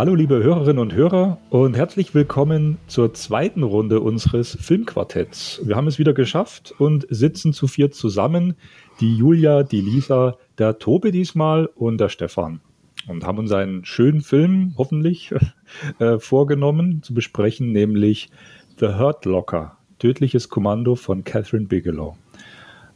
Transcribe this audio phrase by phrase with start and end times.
[0.00, 5.60] Hallo liebe Hörerinnen und Hörer und herzlich willkommen zur zweiten Runde unseres Filmquartetts.
[5.64, 8.54] Wir haben es wieder geschafft und sitzen zu viert zusammen.
[9.00, 12.62] Die Julia, die Lisa, der Tobi diesmal und der Stefan.
[13.08, 15.34] Und haben uns einen schönen Film, hoffentlich,
[15.98, 18.30] äh, vorgenommen zu besprechen, nämlich
[18.78, 22.16] The Hurt Locker, tödliches Kommando von Catherine Bigelow.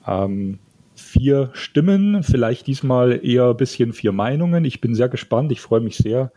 [0.06, 0.58] Ähm,
[0.94, 4.64] vier Stimmen, vielleicht diesmal eher ein bisschen vier Meinungen.
[4.64, 6.32] Ich bin sehr gespannt, ich freue mich sehr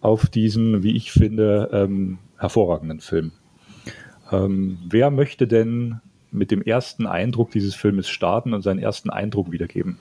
[0.00, 3.32] auf diesen, wie ich finde, ähm, hervorragenden Film.
[4.30, 9.50] Ähm, wer möchte denn mit dem ersten Eindruck dieses Filmes starten und seinen ersten Eindruck
[9.50, 9.98] wiedergeben?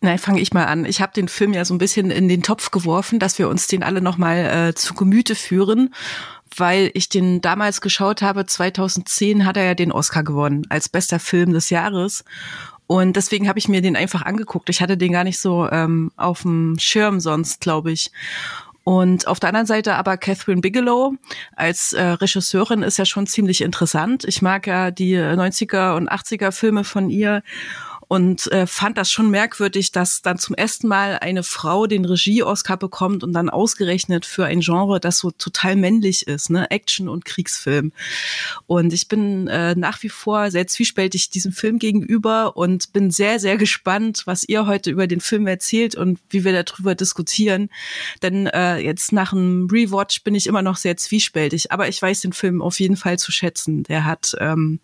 [0.00, 0.84] Nein, fange ich mal an.
[0.84, 3.66] Ich habe den Film ja so ein bisschen in den Topf geworfen, dass wir uns
[3.66, 5.94] den alle nochmal äh, zu Gemüte führen,
[6.56, 8.46] weil ich den damals geschaut habe.
[8.46, 12.24] 2010 hat er ja den Oscar gewonnen als bester Film des Jahres.
[12.86, 14.68] Und deswegen habe ich mir den einfach angeguckt.
[14.68, 18.10] Ich hatte den gar nicht so ähm, auf dem Schirm sonst, glaube ich.
[18.84, 21.14] Und auf der anderen Seite aber Catherine Bigelow
[21.56, 24.24] als äh, Regisseurin ist ja schon ziemlich interessant.
[24.24, 27.42] Ich mag ja die 90er und 80er Filme von ihr
[28.08, 32.76] und äh, fand das schon merkwürdig, dass dann zum ersten Mal eine Frau den Regie-Oscar
[32.76, 37.24] bekommt und dann ausgerechnet für ein Genre, das so total männlich ist, ne, Action und
[37.24, 37.92] Kriegsfilm.
[38.66, 43.40] Und ich bin äh, nach wie vor sehr zwiespältig diesem Film gegenüber und bin sehr,
[43.40, 47.70] sehr gespannt, was ihr heute über den Film erzählt und wie wir darüber diskutieren.
[48.22, 52.20] Denn äh, jetzt nach einem Rewatch bin ich immer noch sehr zwiespältig, aber ich weiß
[52.20, 53.82] den Film auf jeden Fall zu schätzen.
[53.82, 54.78] Der hat ähm,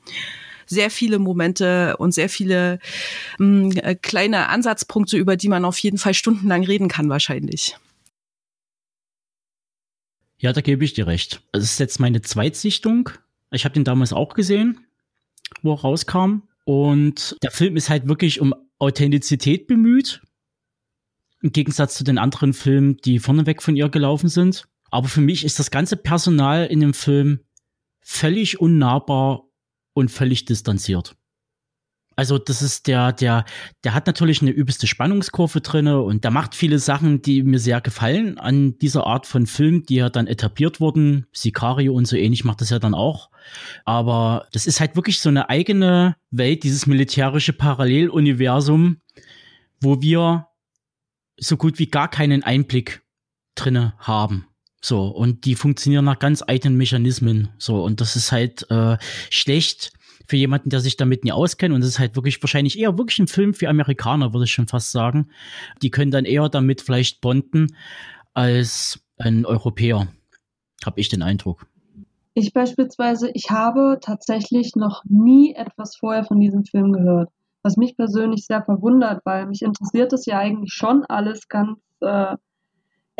[0.72, 2.78] sehr viele Momente und sehr viele
[3.38, 7.76] mh, hm, äh, kleine Ansatzpunkte, über die man auf jeden Fall stundenlang reden kann wahrscheinlich.
[10.38, 11.40] Ja, da gebe ich dir recht.
[11.52, 13.10] Es ist jetzt meine Zweitsichtung.
[13.52, 14.80] Ich habe den damals auch gesehen,
[15.62, 16.42] wo er rauskam.
[16.64, 20.20] Und der Film ist halt wirklich um Authentizität bemüht.
[21.42, 24.66] Im Gegensatz zu den anderen Filmen, die vorneweg von ihr gelaufen sind.
[24.90, 27.40] Aber für mich ist das ganze Personal in dem Film
[28.00, 29.44] völlig unnahbar
[29.94, 31.16] und völlig distanziert.
[32.16, 33.44] Also das ist der, der,
[33.84, 37.80] der hat natürlich eine übelste Spannungskurve drinne und der macht viele Sachen, die mir sehr
[37.80, 41.26] gefallen an dieser Art von Film, die ja dann etabliert wurden.
[41.32, 43.30] Sicario und so ähnlich macht das ja dann auch.
[43.84, 48.98] Aber das ist halt wirklich so eine eigene Welt, dieses militärische Paralleluniversum,
[49.80, 50.48] wo wir
[51.38, 53.02] so gut wie gar keinen Einblick
[53.54, 54.46] drinne haben.
[54.84, 57.50] So, und die funktionieren nach ganz eigenen Mechanismen.
[57.56, 58.98] So, und das ist halt äh,
[59.30, 59.92] schlecht
[60.26, 61.74] für jemanden, der sich damit nie auskennt.
[61.74, 64.66] Und das ist halt wirklich wahrscheinlich eher wirklich ein Film für Amerikaner, würde ich schon
[64.66, 65.28] fast sagen.
[65.82, 67.76] Die können dann eher damit vielleicht bonden
[68.34, 70.08] als ein Europäer,
[70.84, 71.66] habe ich den Eindruck.
[72.34, 77.28] Ich beispielsweise, ich habe tatsächlich noch nie etwas vorher von diesem Film gehört.
[77.62, 82.36] Was mich persönlich sehr verwundert, weil mich interessiert es ja eigentlich schon alles ganz äh,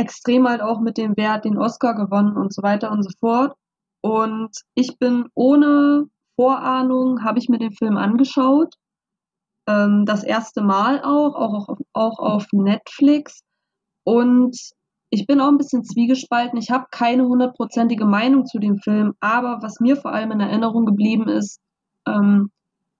[0.03, 3.55] extrem halt auch mit dem Wert den Oscar gewonnen und so weiter und so fort.
[4.03, 8.75] Und ich bin ohne Vorahnung, habe ich mir den Film angeschaut.
[9.69, 13.43] Ähm, das erste Mal auch, auch, auch, auch auf Netflix.
[14.05, 14.57] Und
[15.11, 16.59] ich bin auch ein bisschen zwiegespalten.
[16.59, 20.85] Ich habe keine hundertprozentige Meinung zu dem Film, aber was mir vor allem in Erinnerung
[20.85, 21.61] geblieben ist,
[22.09, 22.51] ähm,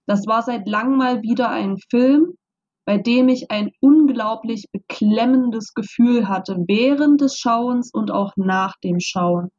[0.05, 2.37] das war seit langem mal wieder ein Film,
[2.85, 8.99] bei dem ich ein unglaublich beklemmendes Gefühl hatte während des Schauens und auch nach dem
[8.99, 9.49] Schauen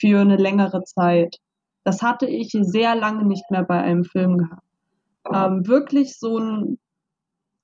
[0.00, 1.36] für eine längere Zeit.
[1.84, 4.62] Das hatte ich sehr lange nicht mehr bei einem Film gehabt.
[5.32, 6.78] Ähm, wirklich so ein,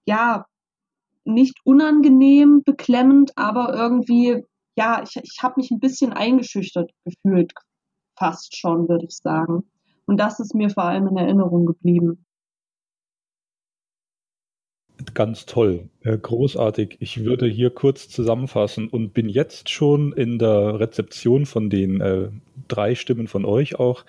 [0.07, 0.47] ja,
[1.25, 4.45] nicht unangenehm, beklemmend, aber irgendwie,
[4.77, 7.53] ja, ich, ich habe mich ein bisschen eingeschüchtert gefühlt,
[8.19, 9.65] fast schon, würde ich sagen.
[10.07, 12.25] Und das ist mir vor allem in Erinnerung geblieben.
[15.15, 16.97] Ganz toll, äh, großartig.
[16.99, 22.29] Ich würde hier kurz zusammenfassen und bin jetzt schon in der Rezeption von den äh,
[22.69, 24.05] drei Stimmen von euch auch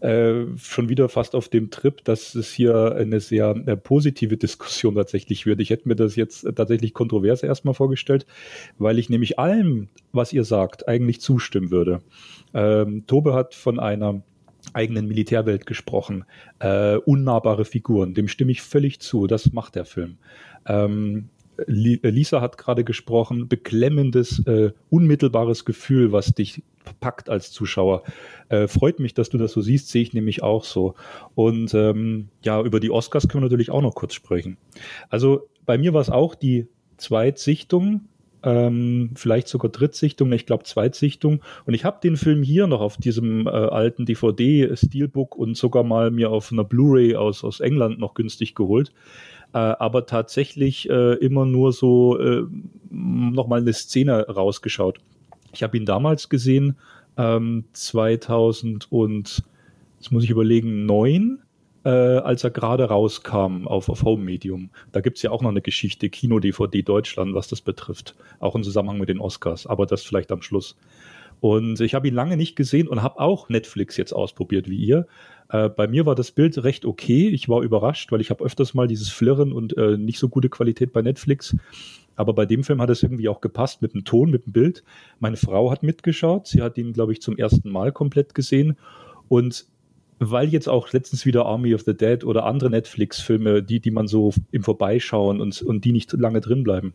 [0.00, 4.94] äh, schon wieder fast auf dem Trip, dass es hier eine sehr äh, positive Diskussion
[4.94, 5.60] tatsächlich wird.
[5.60, 8.26] Ich hätte mir das jetzt tatsächlich kontrovers erstmal vorgestellt,
[8.78, 12.00] weil ich nämlich allem, was ihr sagt, eigentlich zustimmen würde.
[12.54, 14.22] Ähm, Tobe hat von einer
[14.74, 16.24] eigenen Militärwelt gesprochen,
[16.58, 20.18] äh, unnahbare Figuren, dem stimme ich völlig zu, das macht der Film.
[20.66, 21.28] Ähm,
[21.66, 26.62] Lisa hat gerade gesprochen, beklemmendes, äh, unmittelbares Gefühl, was dich
[27.00, 28.02] packt als Zuschauer.
[28.48, 30.94] Äh, freut mich, dass du das so siehst, sehe ich nämlich auch so.
[31.34, 34.56] Und ähm, ja, über die Oscars können wir natürlich auch noch kurz sprechen.
[35.08, 38.08] Also bei mir war es auch die Zweitsichtung,
[38.42, 41.42] ähm, vielleicht sogar Drittsichtung, ich glaube Zweitsichtung.
[41.66, 46.10] Und ich habe den Film hier noch auf diesem äh, alten DVD-Steelbook und sogar mal
[46.10, 48.92] mir auf einer Blu-ray aus, aus England noch günstig geholt
[49.52, 52.44] äh, aber tatsächlich äh, immer nur so äh,
[52.90, 54.98] nochmal eine Szene rausgeschaut.
[55.52, 56.76] Ich habe ihn damals gesehen,
[57.16, 59.42] ähm, 2000 und,
[59.98, 61.40] jetzt muss ich überlegen, neun,
[61.84, 64.70] äh, als er gerade rauskam auf, auf Home Medium.
[64.92, 68.14] Da gibt's ja auch noch eine Geschichte, Kino-DVD Deutschland, was das betrifft.
[68.38, 70.76] Auch im Zusammenhang mit den Oscars, aber das vielleicht am Schluss.
[71.40, 75.06] Und ich habe ihn lange nicht gesehen und habe auch Netflix jetzt ausprobiert wie ihr.
[75.48, 77.28] Äh, bei mir war das Bild recht okay.
[77.28, 80.50] Ich war überrascht, weil ich habe öfters mal dieses Flirren und äh, nicht so gute
[80.50, 81.56] Qualität bei Netflix.
[82.14, 84.84] Aber bei dem Film hat es irgendwie auch gepasst mit dem Ton, mit dem Bild.
[85.18, 86.46] Meine Frau hat mitgeschaut.
[86.46, 88.76] Sie hat ihn, glaube ich, zum ersten Mal komplett gesehen.
[89.28, 89.64] Und
[90.20, 94.06] weil jetzt auch letztens wieder Army of the Dead oder andere Netflix-Filme, die, die man
[94.06, 96.92] so im Vorbeischauen und, und die nicht lange drin bleiben,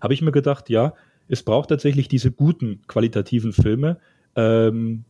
[0.00, 0.92] habe ich mir gedacht, ja,
[1.28, 3.98] es braucht tatsächlich diese guten qualitativen Filme,
[4.34, 5.04] ähm,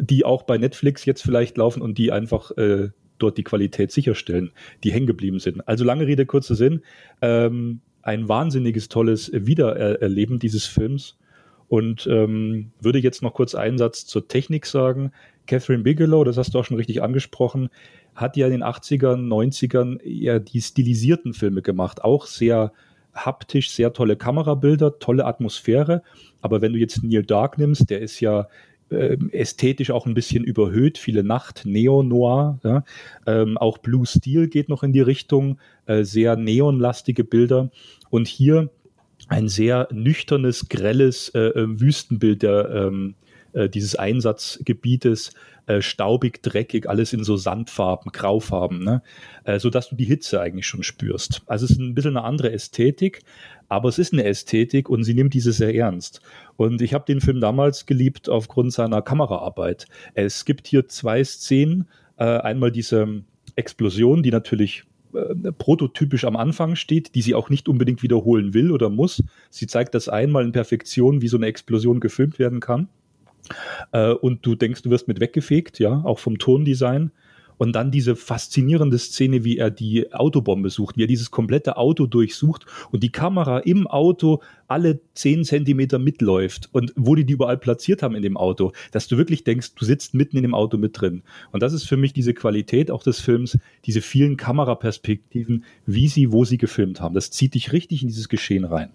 [0.00, 2.88] die auch bei Netflix jetzt vielleicht laufen und die einfach äh,
[3.18, 4.50] dort die Qualität sicherstellen,
[4.82, 5.66] die hängen geblieben sind.
[5.68, 6.80] Also lange Rede, kurzer Sinn.
[7.20, 11.18] Ähm, ein wahnsinniges, tolles Wiedererleben dieses Films.
[11.68, 15.12] Und ähm, würde jetzt noch kurz einen Satz zur Technik sagen.
[15.50, 17.70] Catherine Bigelow, das hast du auch schon richtig angesprochen,
[18.14, 22.04] hat ja in den 80ern, 90ern eher die stilisierten Filme gemacht.
[22.04, 22.72] Auch sehr
[23.14, 26.02] haptisch, sehr tolle Kamerabilder, tolle Atmosphäre.
[26.40, 28.46] Aber wenn du jetzt Neil Dark nimmst, der ist ja
[28.90, 32.84] äh, ästhetisch auch ein bisschen überhöht, viele Nacht, Neo-Noir, ja.
[33.26, 37.72] ähm, auch Blue Steel geht noch in die Richtung, äh, sehr neonlastige Bilder
[38.08, 38.70] und hier
[39.26, 43.16] ein sehr nüchternes, grelles äh, äh Wüstenbild der, ähm,
[43.52, 45.32] äh, dieses Einsatzgebietes,
[45.66, 49.02] äh, staubig, dreckig, alles in so Sandfarben, Graufarben, ne?
[49.44, 51.42] äh, sodass du die Hitze eigentlich schon spürst.
[51.46, 53.22] Also es ist ein bisschen eine andere Ästhetik,
[53.68, 56.20] aber es ist eine Ästhetik und sie nimmt diese sehr ernst.
[56.56, 59.86] Und ich habe den Film damals geliebt aufgrund seiner Kameraarbeit.
[60.14, 61.88] Es gibt hier zwei Szenen.
[62.16, 63.22] Äh, einmal diese
[63.56, 68.72] Explosion, die natürlich äh, prototypisch am Anfang steht, die sie auch nicht unbedingt wiederholen will
[68.72, 69.22] oder muss.
[69.50, 72.88] Sie zeigt das einmal in Perfektion, wie so eine Explosion gefilmt werden kann.
[73.92, 77.12] Äh, und du denkst, du wirst mit weggefegt, ja, auch vom Tondesign.
[77.60, 82.06] Und dann diese faszinierende Szene, wie er die Autobombe sucht, wie er dieses komplette Auto
[82.06, 87.58] durchsucht und die Kamera im Auto alle zehn Zentimeter mitläuft und wo die die überall
[87.58, 90.78] platziert haben in dem Auto, dass du wirklich denkst, du sitzt mitten in dem Auto
[90.78, 91.22] mit drin.
[91.52, 96.32] Und das ist für mich diese Qualität auch des Films, diese vielen Kameraperspektiven, wie sie,
[96.32, 97.14] wo sie gefilmt haben.
[97.14, 98.88] Das zieht dich richtig in dieses Geschehen rein.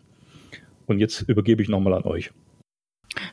[0.88, 2.31] Und jetzt übergebe ich nochmal an euch.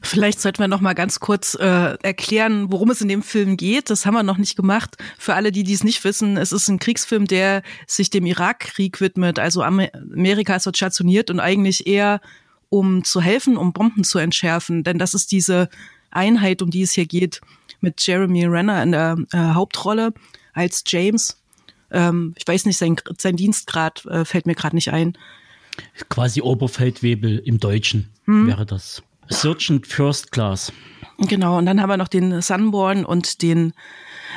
[0.01, 3.91] Vielleicht sollten wir noch mal ganz kurz äh, erklären, worum es in dem Film geht.
[3.91, 4.97] Das haben wir noch nicht gemacht.
[5.19, 9.39] Für alle, die dies nicht wissen, es ist ein Kriegsfilm, der sich dem Irakkrieg widmet.
[9.39, 12.21] Also Amerika ist dort stationiert und eigentlich eher
[12.69, 14.83] um zu helfen, um Bomben zu entschärfen.
[14.83, 15.69] Denn das ist diese
[16.11, 17.41] Einheit, um die es hier geht,
[17.81, 20.15] mit Jeremy Renner in der äh, Hauptrolle
[20.53, 21.39] als James.
[21.91, 25.19] Ähm, ich weiß nicht, sein, sein Dienstgrad äh, fällt mir gerade nicht ein.
[26.09, 28.47] Quasi Oberfeldwebel im Deutschen hm.
[28.47, 29.03] wäre das.
[29.29, 30.73] Sergeant First Class.
[31.19, 33.73] Genau, und dann haben wir noch den Sunborn und den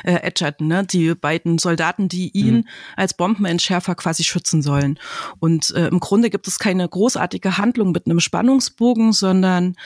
[0.04, 0.84] äh, Edgerton, ne?
[0.84, 2.64] die beiden Soldaten, die ihn mhm.
[2.96, 4.98] als Bombenentschärfer quasi schützen sollen.
[5.38, 9.76] Und äh, im Grunde gibt es keine großartige Handlung mit einem Spannungsbogen, sondern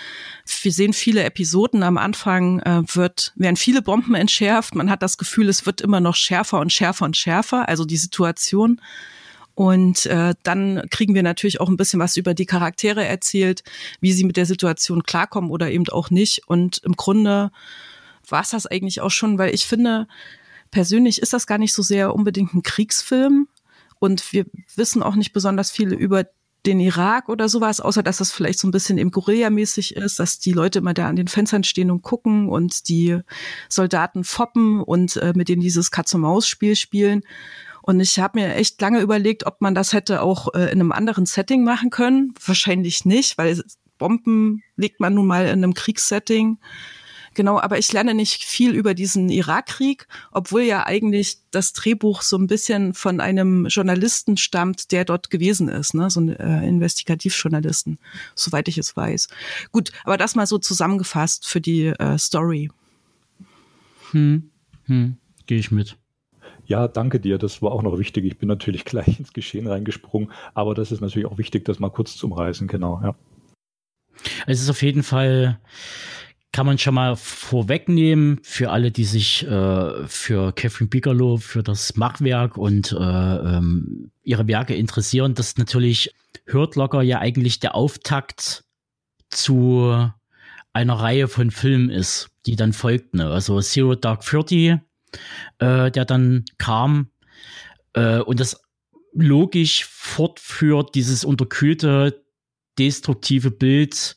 [0.62, 1.82] wir sehen viele Episoden.
[1.82, 4.74] Am Anfang äh, wird, werden viele Bomben entschärft.
[4.74, 7.96] Man hat das Gefühl, es wird immer noch schärfer und schärfer und schärfer, also die
[7.96, 8.80] Situation.
[9.54, 13.62] Und äh, dann kriegen wir natürlich auch ein bisschen was über die Charaktere erzählt,
[14.00, 16.46] wie sie mit der Situation klarkommen oder eben auch nicht.
[16.46, 17.50] Und im Grunde
[18.28, 20.06] war es das eigentlich auch schon, weil ich finde,
[20.70, 23.48] persönlich ist das gar nicht so sehr unbedingt ein Kriegsfilm.
[23.98, 26.24] Und wir wissen auch nicht besonders viel über
[26.66, 30.38] den Irak oder sowas, außer dass das vielleicht so ein bisschen im Guerilla-mäßig ist, dass
[30.38, 33.18] die Leute immer da an den Fenstern stehen und gucken und die
[33.68, 37.22] Soldaten foppen und äh, mit denen dieses Katz-und-Maus-Spiel spielen.
[37.82, 40.92] Und ich habe mir echt lange überlegt, ob man das hätte auch äh, in einem
[40.92, 42.34] anderen Setting machen können.
[42.44, 43.62] Wahrscheinlich nicht, weil
[43.98, 46.58] Bomben legt man nun mal in einem Kriegssetting
[47.34, 52.36] Genau, aber ich lerne nicht viel über diesen Irakkrieg, obwohl ja eigentlich das Drehbuch so
[52.36, 56.10] ein bisschen von einem Journalisten stammt, der dort gewesen ist, ne?
[56.10, 57.98] so ein äh, Investigativjournalisten,
[58.34, 59.28] soweit ich es weiß.
[59.70, 62.70] Gut, aber das mal so zusammengefasst für die äh, Story.
[64.10, 64.50] Hm,
[64.86, 65.96] hm, gehe ich mit.
[66.70, 67.36] Ja, danke dir.
[67.36, 68.24] Das war auch noch wichtig.
[68.24, 71.90] Ich bin natürlich gleich ins Geschehen reingesprungen, aber das ist natürlich auch wichtig, das mal
[71.90, 73.14] kurz zu umreißen, genau, ja.
[74.46, 75.58] Es ist auf jeden Fall
[76.52, 81.96] kann man schon mal vorwegnehmen für alle, die sich äh, für Catherine Bigelow, für das
[81.96, 86.12] Machwerk und äh, ähm, ihre Werke interessieren, dass natürlich
[86.52, 88.64] Hurt Locker ja eigentlich der Auftakt
[89.30, 90.10] zu
[90.72, 93.20] einer Reihe von Filmen ist, die dann folgten.
[93.20, 94.78] Also Zero Dark Thirty,
[95.58, 97.10] äh, der dann kam
[97.94, 98.60] äh, und das
[99.12, 102.24] logisch fortführt, dieses unterkühlte,
[102.78, 104.16] destruktive Bild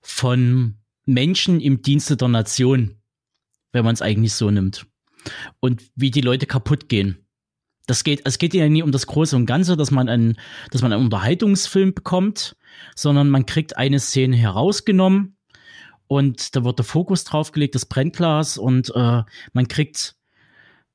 [0.00, 2.96] von Menschen im Dienste der Nation,
[3.72, 4.86] wenn man es eigentlich so nimmt.
[5.60, 7.18] Und wie die Leute kaputt gehen.
[7.86, 10.36] Das geht, es geht ja nie um das Große und Ganze, dass man einen,
[10.70, 12.56] dass man einen Unterhaltungsfilm bekommt,
[12.94, 15.36] sondern man kriegt eine Szene herausgenommen
[16.12, 20.16] und da wird der Fokus draufgelegt, das Brennglas und äh, man kriegt,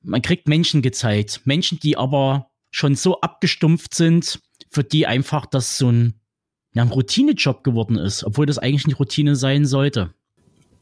[0.02, 1.42] man kriegt Menschen gezeigt.
[1.46, 6.20] Menschen, die aber schon so abgestumpft sind, für die einfach das so ein
[6.74, 10.14] ja, ein Routinejob geworden ist, obwohl das eigentlich eine Routine sein sollte.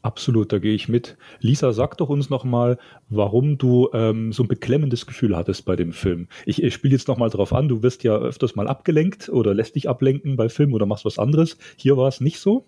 [0.02, 1.16] Absolut, da gehe ich mit.
[1.40, 2.78] Lisa, sag doch uns nochmal,
[3.08, 6.28] warum du ähm, so ein beklemmendes Gefühl hattest bei dem Film.
[6.44, 9.74] Ich, ich spiele jetzt nochmal drauf an, du wirst ja öfters mal abgelenkt oder lässt
[9.74, 11.56] dich ablenken bei Filmen oder machst was anderes.
[11.76, 12.66] Hier war es nicht so?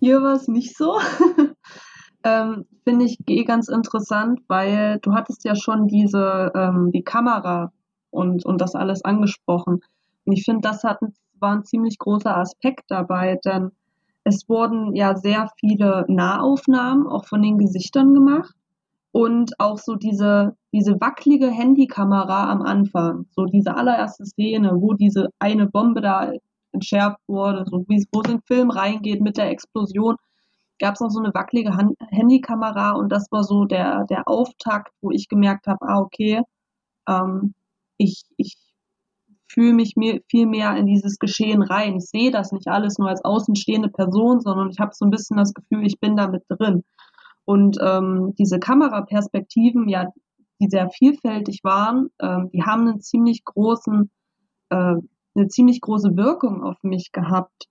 [0.00, 0.98] Hier war es nicht so.
[2.24, 7.72] ähm, Finde ich eh ganz interessant, weil du hattest ja schon diese, ähm, die Kamera
[8.10, 9.80] und, und das alles angesprochen.
[10.24, 10.98] Und ich finde, das hat
[11.44, 13.70] war ein ziemlich großer Aspekt dabei, denn
[14.24, 18.54] es wurden ja sehr viele Nahaufnahmen auch von den Gesichtern gemacht
[19.12, 25.28] und auch so diese, diese wackelige Handykamera am Anfang, so diese allererste Szene, wo diese
[25.38, 26.32] eine Bombe da
[26.74, 30.16] entschärft wurde, so wie wo es in den Film reingeht mit der Explosion,
[30.78, 34.92] gab es noch so eine wackelige Han Handykamera und das war so der, der Auftakt,
[35.00, 36.42] wo ich gemerkt habe, ah, okay,
[37.08, 37.54] ähm,
[37.96, 38.56] ich, ich
[39.48, 41.96] fühle mich mir viel mehr in dieses Geschehen rein.
[41.96, 45.36] Ich sehe das nicht alles nur als außenstehende Person, sondern ich habe so ein bisschen
[45.36, 46.82] das Gefühl, ich bin da mit drin.
[47.44, 50.10] Und ähm, diese Kameraperspektiven, ja,
[50.60, 54.10] die sehr vielfältig waren, ähm, die haben einen ziemlich großen,
[54.70, 54.94] äh,
[55.34, 57.66] eine ziemlich große Wirkung auf mich gehabt.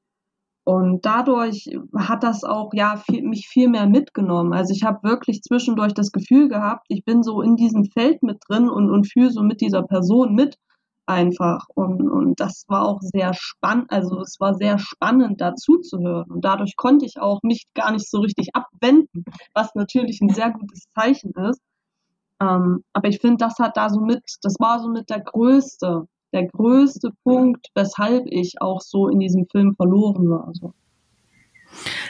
[0.66, 4.54] Und dadurch hat das auch ja viel, mich viel mehr mitgenommen.
[4.54, 8.38] Also ich habe wirklich zwischendurch das Gefühl gehabt, ich bin so in diesem Feld mit
[8.48, 10.58] drin und, und fühle so mit dieser Person mit
[11.06, 11.66] einfach.
[11.76, 16.32] Und, und das war auch sehr spannend, also es war sehr spannend dazu zu hören.
[16.32, 20.52] Und dadurch konnte ich auch mich gar nicht so richtig abwenden, was natürlich ein sehr
[20.52, 21.62] gutes Zeichen ist.
[22.42, 26.08] Ähm, aber ich finde, das hat da so mit, das war so mit der größte,
[26.34, 30.52] der größte Punkt, weshalb ich auch so in diesem Film verloren war.
[30.54, 30.74] So.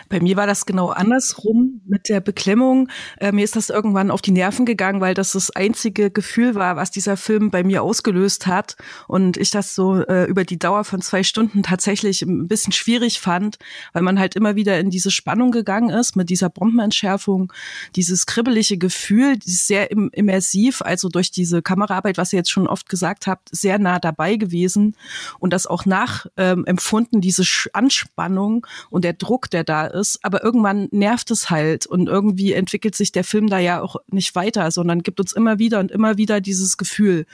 [0.09, 2.89] Bei mir war das genau andersrum mit der Beklemmung.
[3.19, 6.75] Äh, mir ist das irgendwann auf die Nerven gegangen, weil das das einzige Gefühl war,
[6.75, 8.75] was dieser Film bei mir ausgelöst hat.
[9.07, 13.19] Und ich das so äh, über die Dauer von zwei Stunden tatsächlich ein bisschen schwierig
[13.19, 13.57] fand,
[13.93, 17.51] weil man halt immer wieder in diese Spannung gegangen ist mit dieser Bombenentschärfung,
[17.95, 22.67] dieses kribbelige Gefühl, dieses sehr im immersiv, also durch diese Kameraarbeit, was ihr jetzt schon
[22.67, 24.95] oft gesagt habt, sehr nah dabei gewesen
[25.39, 27.43] und das auch nachempfunden, ähm, diese
[27.73, 30.19] Anspannung und der Druck, der da ist.
[30.23, 34.35] Aber irgendwann nervt es halt und irgendwie entwickelt sich der Film da ja auch nicht
[34.35, 37.25] weiter, sondern gibt uns immer wieder und immer wieder dieses Gefühl.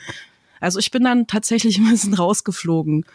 [0.60, 3.06] Also ich bin dann tatsächlich ein bisschen rausgeflogen.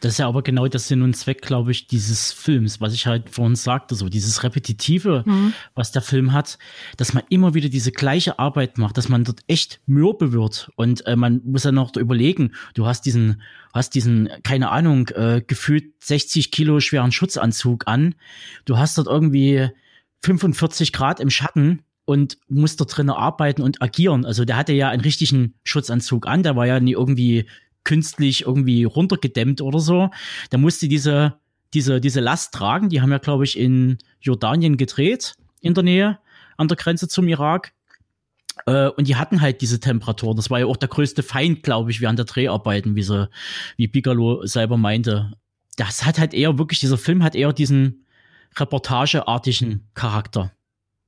[0.00, 3.06] Das ist ja aber genau der Sinn und Zweck, glaube ich, dieses Films, was ich
[3.06, 5.52] halt vorhin sagte, so dieses Repetitive, mhm.
[5.74, 6.58] was der Film hat,
[6.96, 11.06] dass man immer wieder diese gleiche Arbeit macht, dass man dort echt mürbe wird und
[11.06, 15.92] äh, man muss ja noch überlegen, du hast diesen, hast diesen, keine Ahnung, äh, gefühlt
[16.00, 18.14] 60 Kilo schweren Schutzanzug an,
[18.64, 19.68] du hast dort irgendwie
[20.22, 24.24] 45 Grad im Schatten und musst dort drinnen arbeiten und agieren.
[24.24, 27.46] Also der hatte ja einen richtigen Schutzanzug an, der war ja nie irgendwie
[27.86, 30.10] künstlich irgendwie runtergedämmt oder so.
[30.50, 31.38] Da musste diese,
[31.72, 32.90] diese, diese Last tragen.
[32.90, 36.18] Die haben ja, glaube ich, in Jordanien gedreht, in der Nähe,
[36.58, 37.72] an der Grenze zum Irak.
[38.66, 40.36] Äh, und die hatten halt diese Temperaturen.
[40.36, 43.30] Das war ja auch der größte Feind, glaube ich, während der Dreharbeiten, wie, sie,
[43.76, 45.32] wie Bigelow selber meinte.
[45.76, 48.04] Das hat halt eher wirklich, dieser Film hat eher diesen
[48.56, 50.52] reportageartigen Charakter.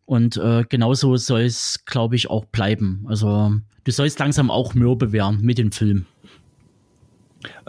[0.05, 3.05] Und äh, genauso soll es, glaube ich, auch bleiben.
[3.09, 3.55] Also
[3.85, 6.07] du sollst langsam auch mürbe werden mit dem Film.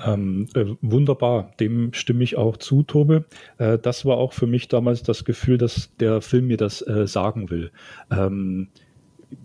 [0.04, 3.26] Ähm, äh, wunderbar, dem stimme ich auch zu, Tobe.
[3.58, 7.08] Äh, das war auch für mich damals das Gefühl, dass der Film mir das äh,
[7.08, 7.72] sagen will.
[8.12, 8.70] Ähm,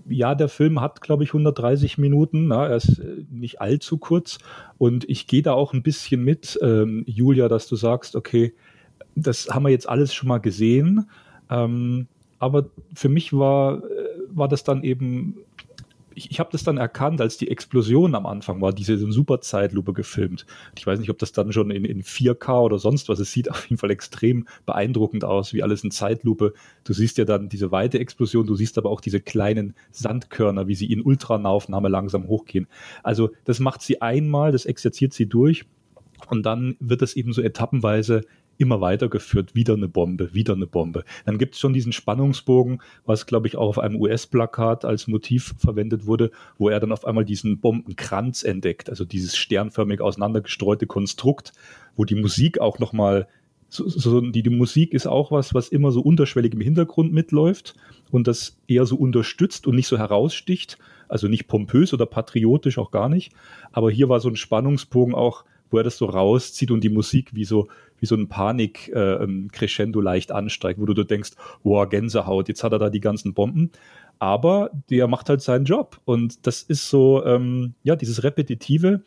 [0.09, 2.49] ja, der Film hat, glaube ich, 130 Minuten.
[2.49, 4.39] Na, er ist äh, nicht allzu kurz.
[4.79, 8.55] Und ich gehe da auch ein bisschen mit, ähm, Julia, dass du sagst, okay,
[9.15, 11.09] das haben wir jetzt alles schon mal gesehen.
[11.51, 12.07] Ähm,
[12.39, 13.81] aber für mich war, äh,
[14.31, 15.37] war das dann eben
[16.15, 19.93] ich, ich habe das dann erkannt, als die Explosion am Anfang war, diese super Zeitlupe
[19.93, 20.47] gefilmt.
[20.77, 23.19] Ich weiß nicht, ob das dann schon in, in 4K oder sonst was.
[23.19, 26.55] Es sieht auf jeden Fall extrem beeindruckend aus, wie alles in Zeitlupe.
[26.85, 30.75] Du siehst ja dann diese weite Explosion, du siehst aber auch diese kleinen Sandkörner, wie
[30.75, 32.67] sie in Ultranahaufnahme langsam hochgehen.
[33.03, 35.65] Also das macht sie einmal, das exerziert sie durch
[36.29, 38.23] und dann wird es eben so etappenweise
[38.59, 41.05] immer weitergeführt, wieder eine Bombe, wieder eine Bombe.
[41.25, 45.55] Dann gibt es schon diesen Spannungsbogen, was, glaube ich, auch auf einem US-Plakat als Motiv
[45.59, 51.53] verwendet wurde, wo er dann auf einmal diesen Bombenkranz entdeckt, also dieses sternförmig auseinandergestreute Konstrukt,
[51.97, 53.29] wo die Musik auch nochmal
[53.69, 57.75] so, so, die, die Musik ist auch was, was immer so unterschwellig im Hintergrund mitläuft
[58.13, 62.93] und das eher so unterstützt und nicht so heraussticht, also nicht pompös oder patriotisch auch
[62.93, 63.33] gar nicht.
[63.73, 65.45] Aber hier war so ein Spannungsbogen auch,
[65.75, 67.67] wo er das so rauszieht und die Musik wie so
[67.99, 72.73] wie so ein Panik-Crescendo äh, leicht ansteigt, wo du, du denkst, boah, Gänsehaut, jetzt hat
[72.73, 73.71] er da die ganzen Bomben.
[74.19, 76.01] Aber der macht halt seinen Job.
[76.05, 79.03] Und das ist so, ähm, ja, dieses Repetitive,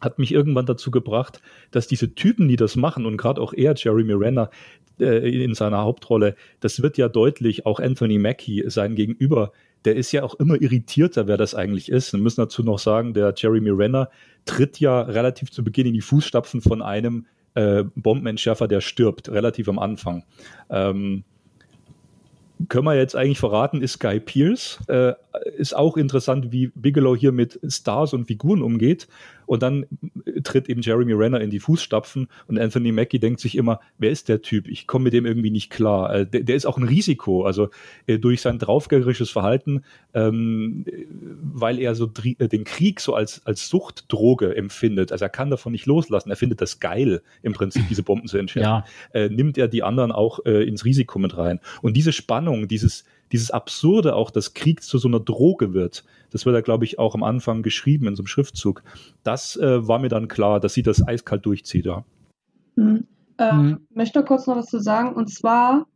[0.00, 3.74] hat mich irgendwann dazu gebracht, dass diese Typen, die das machen, und gerade auch er,
[3.76, 4.50] Jeremy Renner,
[5.00, 9.52] äh, in seiner Hauptrolle, das wird ja deutlich, auch Anthony Mackie, sein Gegenüber,
[9.84, 12.12] der ist ja auch immer irritierter, wer das eigentlich ist.
[12.12, 14.10] Wir müssen dazu noch sagen, der Jeremy Renner
[14.44, 19.68] tritt ja relativ zu Beginn in die Fußstapfen von einem äh, Bombenentschärfer, der stirbt, relativ
[19.68, 20.24] am Anfang.
[20.70, 21.24] Ähm,
[22.68, 24.80] können wir jetzt eigentlich verraten, ist Guy Pierce.
[24.88, 25.14] Äh,
[25.56, 29.06] ist auch interessant, wie Bigelow hier mit Stars und Figuren umgeht.
[29.48, 29.86] Und dann
[30.44, 34.28] tritt eben Jeremy Renner in die Fußstapfen und Anthony Mackie denkt sich immer, wer ist
[34.28, 34.68] der Typ?
[34.68, 36.14] Ich komme mit dem irgendwie nicht klar.
[36.14, 37.70] Äh, der, der, ist auch ein Risiko, also
[38.06, 40.84] äh, durch sein draufgängerisches Verhalten, ähm,
[41.40, 45.12] weil er so äh, den Krieg so als, als Suchtdroge empfindet.
[45.12, 46.28] Also er kann davon nicht loslassen.
[46.28, 48.84] Er findet das geil, im Prinzip diese Bomben zu entschärfen.
[49.14, 49.18] Ja.
[49.18, 51.60] Äh, nimmt er die anderen auch äh, ins Risiko mit rein.
[51.80, 56.46] Und diese Spannung, dieses, dieses Absurde auch, dass Krieg zu so einer Droge wird, das
[56.46, 58.82] wird ja, glaube ich, auch am Anfang geschrieben in so einem Schriftzug.
[59.22, 62.04] Das äh, war mir dann klar, dass sie das eiskalt durchzieht, ja.
[62.76, 63.06] Mhm.
[63.38, 63.86] Äh, mhm.
[63.94, 65.14] möchte kurz noch was zu sagen.
[65.14, 65.86] Und zwar,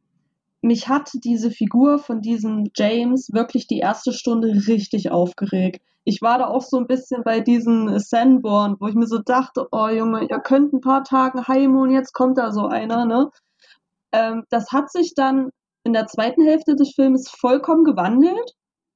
[0.62, 5.83] mich hat diese Figur von diesem James wirklich die erste Stunde richtig aufgeregt.
[6.05, 9.68] Ich war da auch so ein bisschen bei diesen Sanborn, wo ich mir so dachte,
[9.71, 13.31] oh Junge, ihr könnt ein paar Tage heim und jetzt kommt da so einer, ne?
[14.12, 15.51] Ähm, das hat sich dann
[15.85, 18.53] in der zweiten Hälfte des Films vollkommen gewandelt.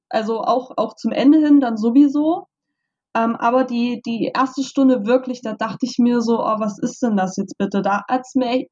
[0.09, 2.47] Also auch, auch zum Ende hin dann sowieso.
[3.15, 7.01] Ähm, aber die, die erste Stunde wirklich, da dachte ich mir so, oh, was ist
[7.01, 7.81] denn das jetzt bitte?
[7.81, 8.65] Da hat es mir,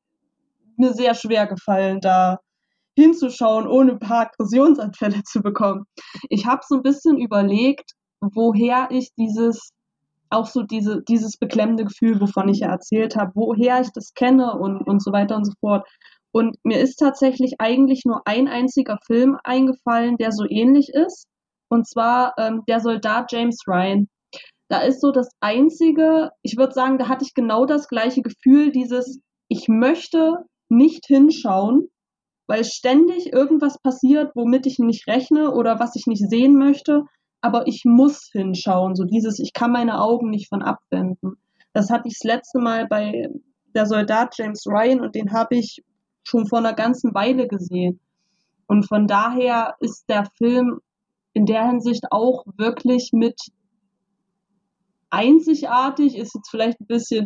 [0.78, 2.40] mir sehr schwer gefallen, da
[2.96, 5.86] hinzuschauen, ohne ein paar Aggressionsanfälle zu bekommen.
[6.30, 9.72] Ich habe so ein bisschen überlegt, woher ich dieses,
[10.30, 14.58] auch so diese, dieses beklemmende Gefühl, wovon ich ja erzählt habe, woher ich das kenne
[14.58, 15.88] und, und so weiter und so fort.
[16.36, 21.30] Und mir ist tatsächlich eigentlich nur ein einziger Film eingefallen, der so ähnlich ist.
[21.70, 24.10] Und zwar ähm, der Soldat James Ryan.
[24.68, 28.74] Da ist so das einzige, ich würde sagen, da hatte ich genau das gleiche Gefühl,
[28.74, 31.88] dieses, ich möchte nicht hinschauen,
[32.48, 37.06] weil ständig irgendwas passiert, womit ich nicht rechne oder was ich nicht sehen möchte,
[37.40, 38.98] aber ich muss hinschauen.
[38.98, 41.38] So dieses, ich kann meine Augen nicht von abwenden.
[41.72, 43.30] Das hatte ich das letzte Mal bei
[43.74, 45.82] der Soldat James Ryan und den habe ich
[46.28, 48.00] schon vor einer ganzen Weile gesehen.
[48.68, 50.80] Und von daher ist der Film
[51.34, 53.40] in der Hinsicht auch wirklich mit
[55.10, 57.26] einzigartig, ist jetzt vielleicht ein bisschen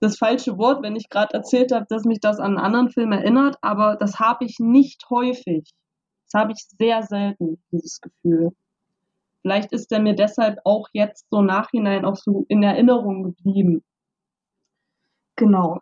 [0.00, 3.12] das falsche Wort, wenn ich gerade erzählt habe, dass mich das an einen anderen Film
[3.12, 5.70] erinnert, aber das habe ich nicht häufig.
[6.24, 8.50] Das habe ich sehr selten, dieses Gefühl.
[9.42, 13.84] Vielleicht ist er mir deshalb auch jetzt so nachhinein auch so in Erinnerung geblieben.
[15.36, 15.80] Genau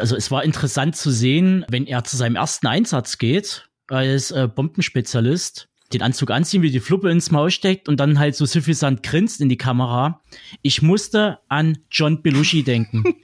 [0.00, 4.48] also es war interessant zu sehen, wenn er zu seinem ersten Einsatz geht, als äh,
[4.52, 9.02] Bombenspezialist, den Anzug anziehen, wie die Fluppe ins Maul steckt und dann halt so suffisant
[9.02, 10.20] grinst in die Kamera.
[10.62, 13.04] Ich musste an John Belushi denken.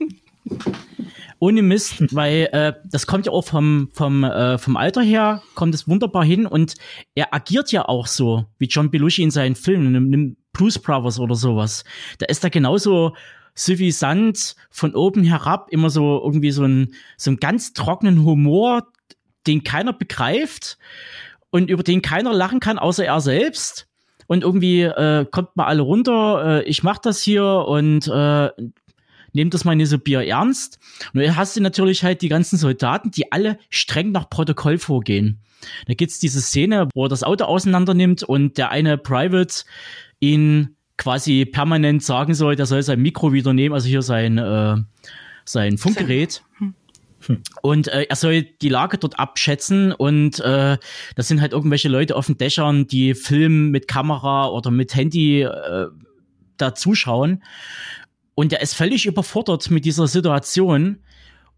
[1.39, 5.75] Ohne Mist, weil äh, das kommt ja auch vom, vom, äh, vom Alter her, kommt
[5.75, 6.75] es wunderbar hin und
[7.13, 11.19] er agiert ja auch so, wie John Belushi in seinen Filmen, in, in Blues Brothers
[11.19, 11.83] oder sowas.
[12.19, 13.15] Da ist er genauso
[13.55, 18.87] suffisant von oben herab immer so irgendwie so ein so einen ganz trockenen Humor,
[19.47, 20.77] den keiner begreift
[21.49, 23.87] und über den keiner lachen kann, außer er selbst.
[24.27, 28.49] und irgendwie äh, kommt mal alle runter, äh, ich mach das hier und äh,
[29.33, 30.79] nehmt das mal nicht so Bier ernst.
[31.13, 35.41] Und dann hast du natürlich halt die ganzen Soldaten, die alle streng nach Protokoll vorgehen.
[35.87, 39.65] Da gibt's diese Szene, wo er das Auto auseinander nimmt und der eine Private
[40.19, 44.75] ihn quasi permanent sagen soll, der soll sein Mikro wieder nehmen, also hier sein, äh,
[45.45, 46.41] sein Funkgerät.
[47.61, 50.77] Und äh, er soll die Lage dort abschätzen und äh,
[51.15, 55.41] das sind halt irgendwelche Leute auf den Dächern, die filmen mit Kamera oder mit Handy
[55.41, 55.87] äh,
[56.57, 57.43] da zuschauen.
[58.35, 60.99] Und er ist völlig überfordert mit dieser Situation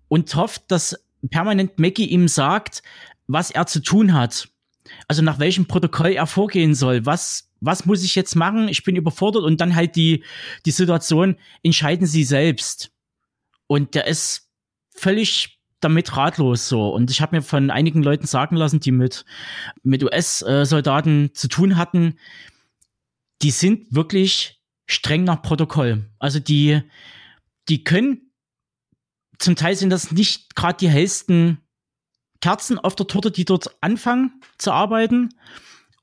[0.08, 2.84] und hofft, dass permanent Mackie ihm sagt,
[3.28, 4.50] was er zu tun hat.
[5.08, 7.06] Also nach welchem Protokoll er vorgehen soll.
[7.06, 8.68] Was, was muss ich jetzt machen?
[8.68, 10.24] Ich bin überfordert und dann halt die,
[10.66, 12.92] die Situation entscheiden sie selbst.
[13.68, 14.50] Und der ist
[14.90, 16.90] völlig damit ratlos so.
[16.90, 19.26] Und ich habe mir von einigen Leuten sagen lassen, die mit,
[19.84, 22.18] mit US-Soldaten zu tun hatten,
[23.42, 26.10] die sind wirklich streng nach Protokoll.
[26.18, 26.82] Also die,
[27.70, 28.32] die können,
[29.38, 31.60] zum Teil sind das nicht gerade die hellsten
[32.42, 35.30] Kerzen auf der Torte, die dort anfangen zu arbeiten.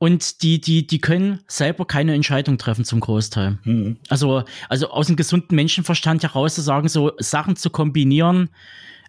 [0.05, 3.57] Und die, die, die können selber keine Entscheidung treffen zum Großteil.
[3.64, 3.97] Mhm.
[4.11, 8.51] Also, also aus dem gesunden Menschenverstand heraus zu sagen, so Sachen zu kombinieren,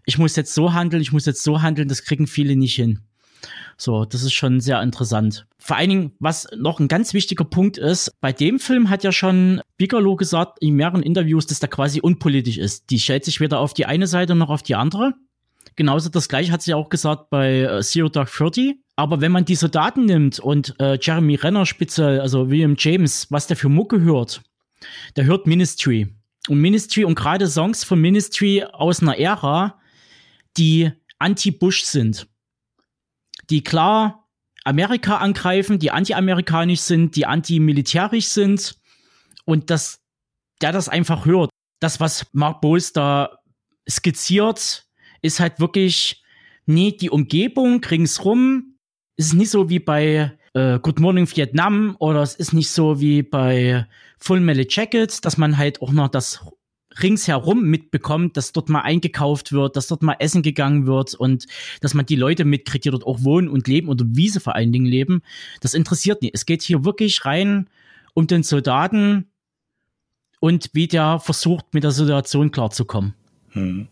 [0.06, 3.02] ich muss jetzt so handeln, ich muss jetzt so handeln, das kriegen viele nicht hin.
[3.76, 5.46] So, das ist schon sehr interessant.
[5.60, 9.12] Vor allen Dingen, was noch ein ganz wichtiger Punkt ist, bei dem Film hat ja
[9.12, 12.90] schon Bigelow gesagt in mehreren Interviews, dass der quasi unpolitisch ist.
[12.90, 15.14] Die stellt sich weder auf die eine Seite noch auf die andere.
[15.76, 18.82] Genauso das gleiche hat sie auch gesagt bei äh, Zero Dark Thirty.
[18.96, 23.48] Aber wenn man diese Daten nimmt und äh, Jeremy Renner speziell, also William James, was
[23.48, 24.42] der für Mucke hört,
[25.16, 26.16] der hört Ministry.
[26.48, 29.80] Und Ministry und gerade Songs von Ministry aus einer Ära,
[30.58, 32.28] die anti-Bush sind.
[33.50, 34.30] Die klar
[34.64, 38.76] Amerika angreifen, die anti-amerikanisch sind, die anti-militärisch sind
[39.46, 40.00] und dass
[40.62, 41.50] der das einfach hört.
[41.80, 43.40] Das, was Mark Bowles da
[43.90, 44.86] skizziert,
[45.26, 46.24] ist halt wirklich
[46.66, 48.78] nie die Umgebung ringsrum.
[49.18, 53.00] Es ist nicht so wie bei äh, Good Morning Vietnam oder es ist nicht so
[53.00, 53.86] wie bei
[54.20, 56.46] Full Metal Jacket, dass man halt auch noch das
[57.02, 61.46] ringsherum mitbekommt, dass dort mal eingekauft wird, dass dort mal essen gegangen wird und
[61.82, 64.56] dass man die Leute mitkriegt, die dort auch wohnen und leben oder wie sie vor
[64.56, 65.22] allen Dingen leben.
[65.62, 66.34] Das interessiert nicht.
[66.34, 67.70] Es geht hier wirklich rein
[68.14, 69.30] um den Soldaten
[70.40, 73.14] und wie der versucht, mit der Situation klarzukommen.
[73.50, 73.88] Hm.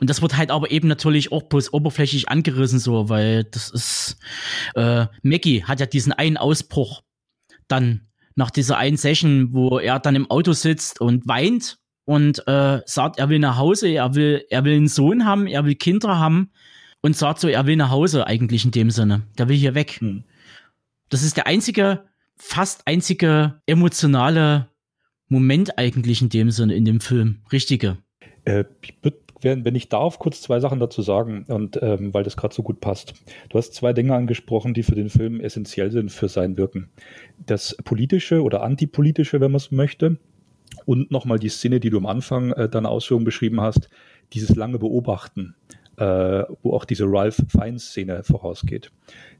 [0.00, 4.18] Und das wird halt aber eben natürlich auch bloß oberflächlich angerissen, so, weil das ist,
[4.74, 7.02] äh, Maggie hat ja diesen einen Ausbruch
[7.68, 12.80] dann nach dieser einen Session, wo er dann im Auto sitzt und weint und äh,
[12.84, 16.18] sagt, er will nach Hause, er will, er will einen Sohn haben, er will Kinder
[16.18, 16.50] haben
[17.00, 19.22] und sagt so, er will nach Hause eigentlich in dem Sinne.
[19.38, 20.00] Der will hier weg.
[20.00, 20.24] Hm.
[21.08, 22.04] Das ist der einzige,
[22.36, 24.68] fast einzige emotionale
[25.28, 27.42] Moment eigentlich in dem Sinne in dem Film.
[27.50, 27.98] Richtige.
[28.44, 32.36] Äh, ich würde wenn ich darf, kurz zwei Sachen dazu sagen, und ähm, weil das
[32.36, 33.14] gerade so gut passt.
[33.48, 36.88] Du hast zwei Dinge angesprochen, die für den Film essentiell sind für sein Wirken.
[37.44, 40.18] Das politische oder antipolitische, wenn man es möchte,
[40.84, 43.88] und nochmal die Szene, die du am Anfang äh, deiner Ausführung beschrieben hast,
[44.32, 45.54] dieses lange Beobachten,
[45.96, 48.90] äh, wo auch diese Ralph Fiennes-Szene vorausgeht.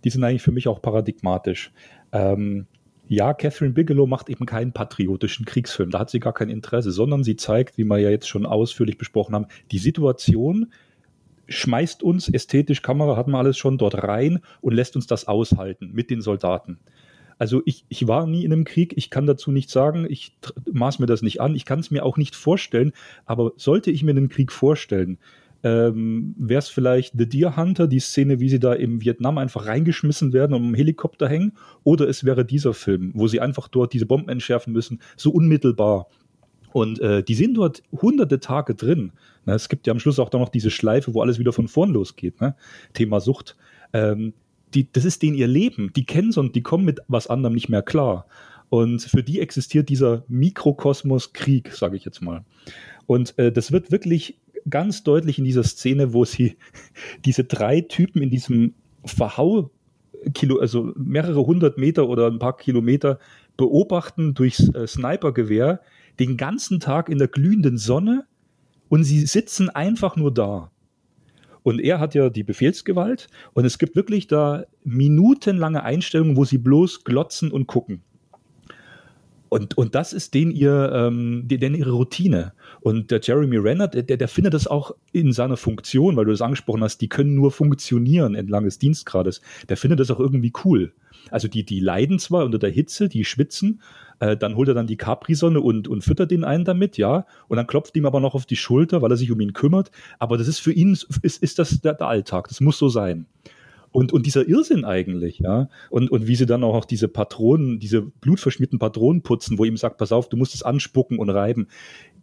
[0.05, 1.73] Die sind eigentlich für mich auch paradigmatisch.
[2.13, 2.67] Ähm,
[3.09, 7.25] ja, Catherine Bigelow macht eben keinen patriotischen Kriegsfilm, da hat sie gar kein Interesse, sondern
[7.25, 10.73] sie zeigt, wie wir ja jetzt schon ausführlich besprochen haben, die Situation,
[11.49, 15.91] schmeißt uns ästhetisch, Kamera hat man alles schon dort rein und lässt uns das aushalten
[15.93, 16.79] mit den Soldaten.
[17.39, 20.37] Also ich, ich war nie in einem Krieg, ich kann dazu nichts sagen, ich
[20.73, 22.93] maß mir das nicht an, ich kann es mir auch nicht vorstellen,
[23.27, 25.19] aber sollte ich mir einen Krieg vorstellen,
[25.67, 29.67] ähm, wäre es vielleicht The Deer Hunter, die Szene, wie sie da im Vietnam einfach
[29.67, 33.93] reingeschmissen werden und im Helikopter hängen, oder es wäre dieser Film, wo sie einfach dort
[33.93, 36.07] diese Bomben entschärfen müssen, so unmittelbar.
[36.73, 39.11] Und äh, die sind dort hunderte Tage drin.
[39.45, 39.55] Ne?
[39.55, 41.91] Es gibt ja am Schluss auch da noch diese Schleife, wo alles wieder von vorn
[41.91, 42.41] losgeht.
[42.41, 42.55] Ne?
[42.93, 43.57] Thema Sucht.
[43.93, 44.35] Ähm,
[44.73, 45.91] die, das ist denen ihr Leben.
[45.97, 48.27] Die kennen es und die kommen mit was anderem nicht mehr klar.
[48.69, 52.45] Und für die existiert dieser Mikrokosmos Krieg, sage ich jetzt mal.
[53.07, 56.57] Und äh, das wird wirklich ganz deutlich in dieser Szene, wo sie
[57.25, 58.75] diese drei Typen in diesem
[59.05, 59.71] Verhau,
[60.35, 63.19] Kilo, also mehrere hundert Meter oder ein paar Kilometer
[63.57, 65.81] beobachten durchs äh, Snipergewehr
[66.19, 68.27] den ganzen Tag in der glühenden Sonne
[68.89, 70.71] und sie sitzen einfach nur da.
[71.63, 76.59] Und er hat ja die Befehlsgewalt und es gibt wirklich da minutenlange Einstellungen, wo sie
[76.59, 78.03] bloß glotzen und gucken.
[79.57, 82.53] Und, und das ist den ihr, ähm, den ihre Routine.
[82.83, 86.43] Und der Jeremy Renner, der, der findet das auch in seiner Funktion, weil du das
[86.43, 89.41] angesprochen hast, die können nur funktionieren entlang des Dienstgrades.
[89.71, 90.93] Der findet das auch irgendwie cool.
[91.31, 93.81] Also die, die leiden zwar unter der Hitze, die schwitzen,
[94.21, 97.57] äh, dann holt er dann die Capri-Sonne und, und füttert den einen damit, ja, und
[97.57, 99.91] dann klopft ihm aber noch auf die Schulter, weil er sich um ihn kümmert.
[100.19, 100.93] Aber das ist für ihn,
[101.23, 103.25] ist, ist das der, der Alltag, das muss so sein.
[103.97, 108.03] Und, und dieser Irrsinn eigentlich, ja, und, und wie sie dann auch diese Patronen, diese
[108.03, 111.69] blutverschmierten Patronen putzen, wo ihm sagt, pass auf, du musst es anspucken und reiben.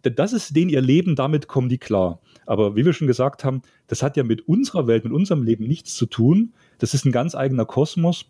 [0.02, 2.20] Das ist denen ihr Leben, damit kommen die klar.
[2.46, 5.66] Aber wie wir schon gesagt haben, das hat ja mit unserer Welt, mit unserem Leben
[5.66, 6.52] nichts zu tun.
[6.78, 8.26] Das ist ein ganz eigener Kosmos.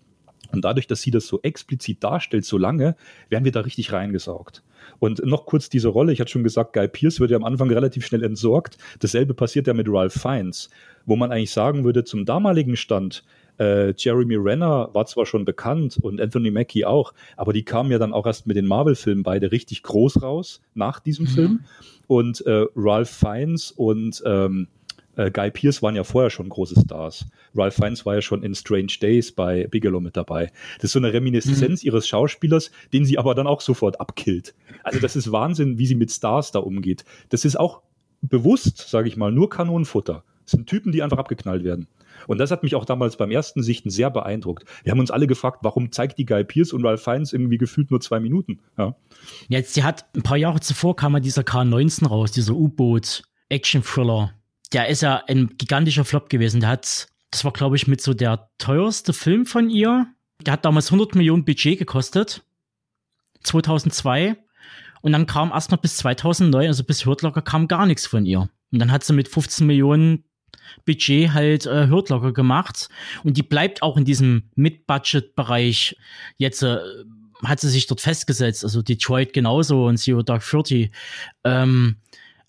[0.55, 2.97] Und dadurch, dass sie das so explizit darstellt, so lange,
[3.29, 4.63] werden wir da richtig reingesaugt.
[4.99, 7.71] Und noch kurz diese Rolle, ich hatte schon gesagt, Guy Pierce wird ja am Anfang
[7.71, 8.79] relativ schnell entsorgt.
[9.01, 10.71] Dasselbe passiert ja mit Ralph Fiennes,
[11.07, 13.25] wo man eigentlich sagen würde, zum damaligen Stand,
[13.59, 17.99] äh, Jeremy Renner war zwar schon bekannt und Anthony Mackie auch, aber die kamen ja
[17.99, 21.31] dann auch erst mit den Marvel-Filmen beide richtig groß raus nach diesem mhm.
[21.31, 21.61] Film.
[22.07, 24.69] Und äh, Ralph Fiennes und ähm,
[25.17, 27.27] äh, Guy Pierce waren ja vorher schon große Stars.
[27.55, 30.51] Ralph Fiennes war ja schon in Strange Days bei Bigelow mit dabei.
[30.77, 31.87] Das ist so eine Reminiszenz mhm.
[31.87, 34.55] ihres Schauspielers, den sie aber dann auch sofort abkillt.
[34.83, 37.05] Also das ist Wahnsinn, wie sie mit Stars da umgeht.
[37.29, 37.83] Das ist auch
[38.23, 40.25] bewusst, sage ich mal, nur Kanonenfutter.
[40.45, 41.89] Das sind Typen, die einfach abgeknallt werden.
[42.27, 44.65] Und das hat mich auch damals beim ersten Sichten sehr beeindruckt.
[44.83, 47.91] Wir haben uns alle gefragt, warum zeigt die Guy Pierce und Ralph Fiennes irgendwie gefühlt
[47.91, 48.61] nur zwei Minuten?
[48.79, 48.95] Ja.
[49.49, 54.33] Jetzt, sie hat ein paar Jahre zuvor kam ja dieser K19 raus, dieser U-Boot-Action-Thriller
[54.75, 56.61] der ist ja ein gigantischer Flop gewesen.
[56.61, 60.07] Der hat, das war glaube ich mit so der teuerste Film von ihr.
[60.45, 62.43] Der hat damals 100 Millionen Budget gekostet.
[63.45, 64.37] 2002.
[65.03, 68.49] Und dann kam erst noch bis 2009, also bis Hurtlocker, kam gar nichts von ihr.
[68.73, 70.25] Und dann hat sie mit 15 Millionen
[70.87, 72.89] Budget halt äh, Hurtlocker gemacht.
[73.23, 75.97] Und die bleibt auch in diesem Mid-Budget-Bereich.
[76.37, 76.79] Jetzt äh,
[77.45, 78.65] hat sie sich dort festgesetzt.
[78.65, 80.91] Also Detroit genauso und Zero Dark Thirty.
[81.45, 81.97] Ähm,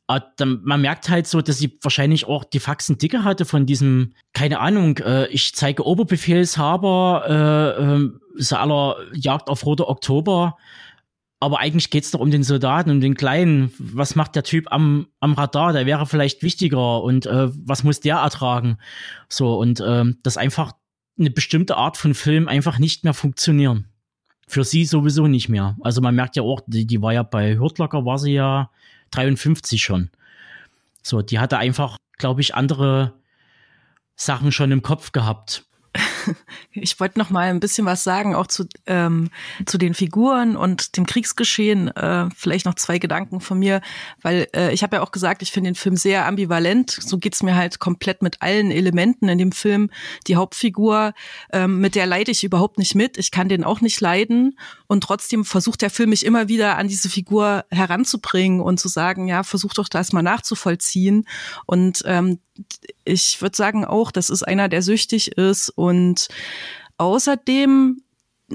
[0.08, 4.60] man merkt halt so, dass sie wahrscheinlich auch die Faxen dicke hatte von diesem, keine
[4.60, 7.78] Ahnung, äh, ich zeige Oberbefehlshaber,
[8.38, 10.58] äh, äh, aller Jagd auf Roter Oktober.
[11.40, 13.72] Aber eigentlich geht's doch um den Soldaten, um den Kleinen.
[13.78, 15.74] Was macht der Typ am, am Radar?
[15.74, 18.78] Der wäre vielleicht wichtiger und äh, was muss der ertragen?
[19.28, 20.74] So, und äh, dass einfach
[21.20, 23.86] eine bestimmte Art von Film einfach nicht mehr funktionieren.
[24.48, 25.76] Für sie sowieso nicht mehr.
[25.82, 28.70] Also man merkt ja auch, die, die war ja bei Hurtlocker, war sie ja
[29.16, 30.10] 53 schon.
[31.02, 33.14] So, die hatte einfach, glaube ich, andere
[34.16, 35.65] Sachen schon im Kopf gehabt.
[36.78, 39.30] Ich wollte noch mal ein bisschen was sagen, auch zu, ähm,
[39.66, 41.88] zu den Figuren und dem Kriegsgeschehen.
[41.96, 43.82] Äh, vielleicht noch zwei Gedanken von mir,
[44.22, 46.92] weil äh, ich habe ja auch gesagt, ich finde den Film sehr ambivalent.
[46.92, 49.90] So geht's mir halt komplett mit allen Elementen in dem Film.
[50.28, 51.14] Die Hauptfigur,
[51.54, 53.18] ähm, mit der leide ich überhaupt nicht mit.
[53.18, 54.58] Ich kann den auch nicht leiden.
[54.88, 59.28] Und trotzdem versucht der Film mich immer wieder an diese Figur heranzubringen und zu sagen,
[59.28, 61.26] ja, versuch doch das mal nachzuvollziehen.
[61.66, 62.40] Und ähm,
[63.04, 66.28] ich würde sagen auch, das ist einer, der süchtig ist und
[66.98, 68.02] außerdem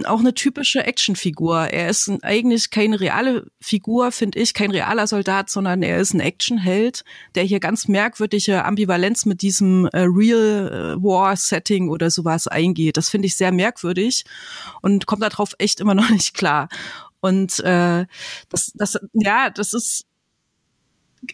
[0.04, 1.66] auch eine typische Actionfigur.
[1.68, 6.20] Er ist eigentlich keine reale Figur, finde ich, kein realer Soldat, sondern er ist ein
[6.20, 12.46] Actionheld, der hier ganz merkwürdige Ambivalenz mit diesem äh, Real äh, War Setting oder sowas
[12.46, 12.96] eingeht.
[12.96, 14.24] Das finde ich sehr merkwürdig
[14.80, 16.68] und kommt darauf echt immer noch nicht klar.
[17.20, 18.06] Und äh,
[18.48, 20.06] das, das, ja, das ist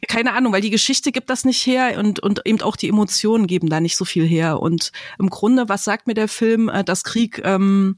[0.08, 3.46] keine Ahnung, weil die Geschichte gibt das nicht her und, und eben auch die Emotionen
[3.46, 4.60] geben da nicht so viel her.
[4.60, 7.96] Und im Grunde, was sagt mir der Film, äh, dass Krieg ähm,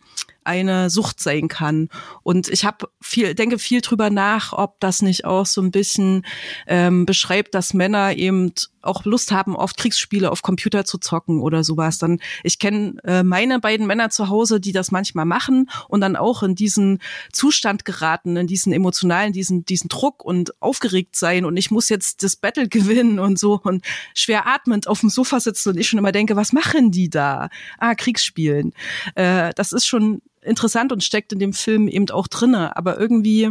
[0.49, 1.91] eine Sucht sein kann.
[2.23, 6.25] Und ich habe viel, denke viel drüber nach, ob das nicht auch so ein bisschen
[6.67, 11.63] ähm, beschreibt, dass Männer eben auch Lust haben, oft Kriegsspiele auf Computer zu zocken oder
[11.63, 11.99] sowas.
[11.99, 16.17] Dann ich kenne äh, meine beiden Männer zu Hause, die das manchmal machen und dann
[16.17, 17.01] auch in diesen
[17.33, 22.23] Zustand geraten, in diesen emotionalen, diesen diesen Druck und aufgeregt sein und ich muss jetzt
[22.23, 23.85] das Battle gewinnen und so und
[24.15, 27.51] schwer atmend auf dem Sofa sitzen und ich schon immer denke, was machen die da?
[27.79, 28.73] Ah, Kriegsspielen.
[29.15, 32.77] Äh, das ist schon interessant und steckt in dem Film eben auch drinne.
[32.77, 33.51] Aber irgendwie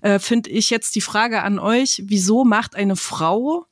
[0.00, 3.66] äh, finde ich jetzt die Frage an euch, wieso macht eine Frau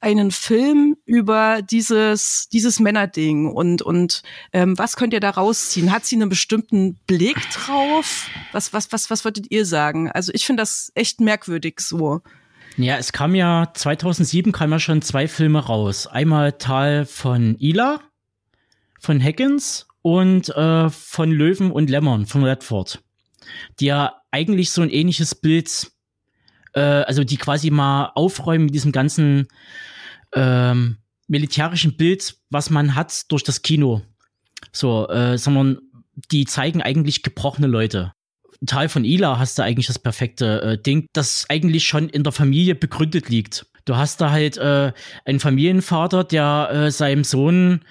[0.00, 4.22] einen Film über dieses dieses Männerding und und
[4.52, 5.90] ähm, was könnt ihr da rausziehen?
[5.90, 8.28] Hat sie einen bestimmten Blick drauf?
[8.52, 10.10] Was was was was würdet ihr sagen?
[10.10, 12.20] Also ich finde das echt merkwürdig so.
[12.76, 16.06] Ja, es kam ja 2007 kam ja schon zwei Filme raus.
[16.06, 18.00] Einmal Tal von Ila
[19.00, 23.02] von Higgins und äh, von Löwen und Lämmern von Redford,
[23.80, 25.90] die ja eigentlich so ein ähnliches Bild,
[26.74, 29.48] äh, also die quasi mal aufräumen mit diesem ganzen
[30.32, 34.02] ähm, militärischen Bild, was man hat durch das Kino.
[34.70, 35.80] So, äh, sondern
[36.30, 38.12] die zeigen eigentlich gebrochene Leute.
[38.64, 42.32] Tal von Ila hast du eigentlich das perfekte äh, Ding, das eigentlich schon in der
[42.32, 43.66] Familie begründet liegt.
[43.86, 44.92] Du hast da halt äh,
[45.24, 47.82] einen Familienvater, der äh, seinem Sohn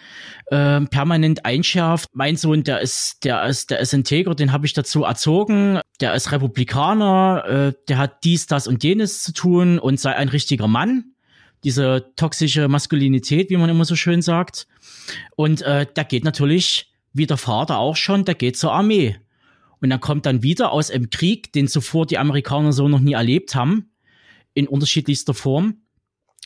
[0.48, 2.10] äh, permanent einschärft.
[2.14, 5.80] Mein Sohn, der ist, der ist, der ist integer, den habe ich dazu erzogen.
[6.02, 10.28] Der ist Republikaner, äh, der hat dies, das und jenes zu tun und sei ein
[10.28, 11.06] richtiger Mann.
[11.64, 14.68] Diese toxische Maskulinität, wie man immer so schön sagt.
[15.38, 19.18] Und äh, der geht natürlich, wie der Vater auch schon, der geht zur Armee.
[19.82, 23.14] Und dann kommt dann wieder aus einem Krieg, den zuvor die Amerikaner so noch nie
[23.14, 23.92] erlebt haben,
[24.54, 25.82] in unterschiedlichster Form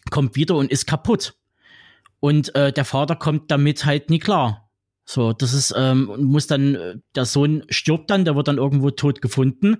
[0.09, 1.35] kommt wieder und ist kaputt.
[2.19, 4.69] Und äh, der Vater kommt damit halt nie klar.
[5.05, 8.91] So, das ist, ähm, muss dann, äh, der Sohn stirbt dann, der wird dann irgendwo
[8.91, 9.77] tot gefunden.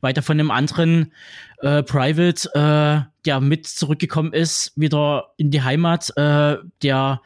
[0.00, 1.12] Weiter von einem anderen
[1.58, 7.20] äh, Private, äh, der mit zurückgekommen ist, wieder in die Heimat, äh, der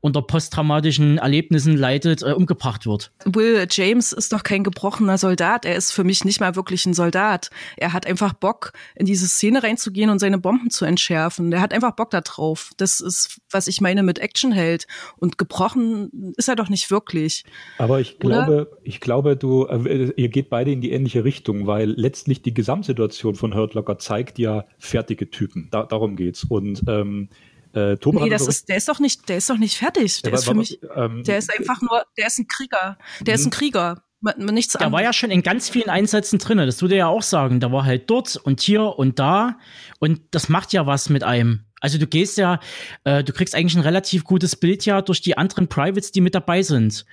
[0.00, 3.12] unter posttraumatischen Erlebnissen leidet, äh, umgebracht wird.
[3.24, 5.64] Will James ist doch kein gebrochener Soldat.
[5.64, 7.50] Er ist für mich nicht mal wirklich ein Soldat.
[7.76, 11.52] Er hat einfach Bock, in diese Szene reinzugehen und seine Bomben zu entschärfen.
[11.52, 12.70] Er hat einfach Bock da drauf.
[12.78, 14.86] Das ist, was ich meine mit Actionheld.
[15.18, 17.44] Und gebrochen ist er doch nicht wirklich.
[17.78, 18.80] Aber ich glaube, Oder?
[18.82, 23.34] ich glaube, du, äh, ihr geht beide in die ähnliche Richtung, weil letztlich die Gesamtsituation
[23.34, 25.68] von Hurt Locker zeigt ja fertige Typen.
[25.70, 26.44] Da, darum geht's.
[26.44, 27.28] Und ähm,
[27.72, 30.22] äh, Tobi nee, das ist, der ist doch nicht, der ist doch nicht fertig.
[30.22, 32.98] Der ja, ist für mich, ähm, der ist einfach nur, der ist ein Krieger.
[33.20, 33.50] Der ist ein mhm.
[33.50, 34.02] Krieger.
[34.36, 37.58] Nichts der war ja schon in ganz vielen Einsätzen drin, das würde ja auch sagen.
[37.58, 39.58] Der war halt dort und hier und da.
[39.98, 41.64] Und das macht ja was mit einem.
[41.80, 42.60] Also du gehst ja,
[43.04, 46.34] äh, du kriegst eigentlich ein relativ gutes Bild ja durch die anderen Privates, die mit
[46.34, 47.06] dabei sind,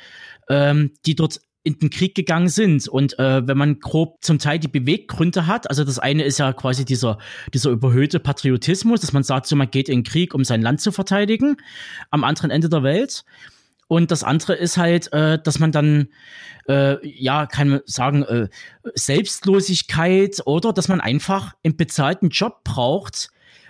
[0.50, 2.88] ähm, die dort in den Krieg gegangen sind.
[2.88, 6.54] Und äh, wenn man grob zum Teil die Beweggründe hat, also das eine ist ja
[6.54, 7.18] quasi dieser,
[7.54, 10.82] dieser überhöhte Patriotismus, dass man sagt, so man geht in den Krieg, um sein Land
[10.82, 11.58] zu verteidigen,
[12.10, 13.26] am anderen Ende der Welt.
[13.88, 16.10] Und das andere ist halt, äh, dass man dann,
[16.68, 18.50] äh, ja, kann man sagen, äh,
[18.96, 23.30] Selbstlosigkeit oder dass man einfach einen bezahlten Job braucht,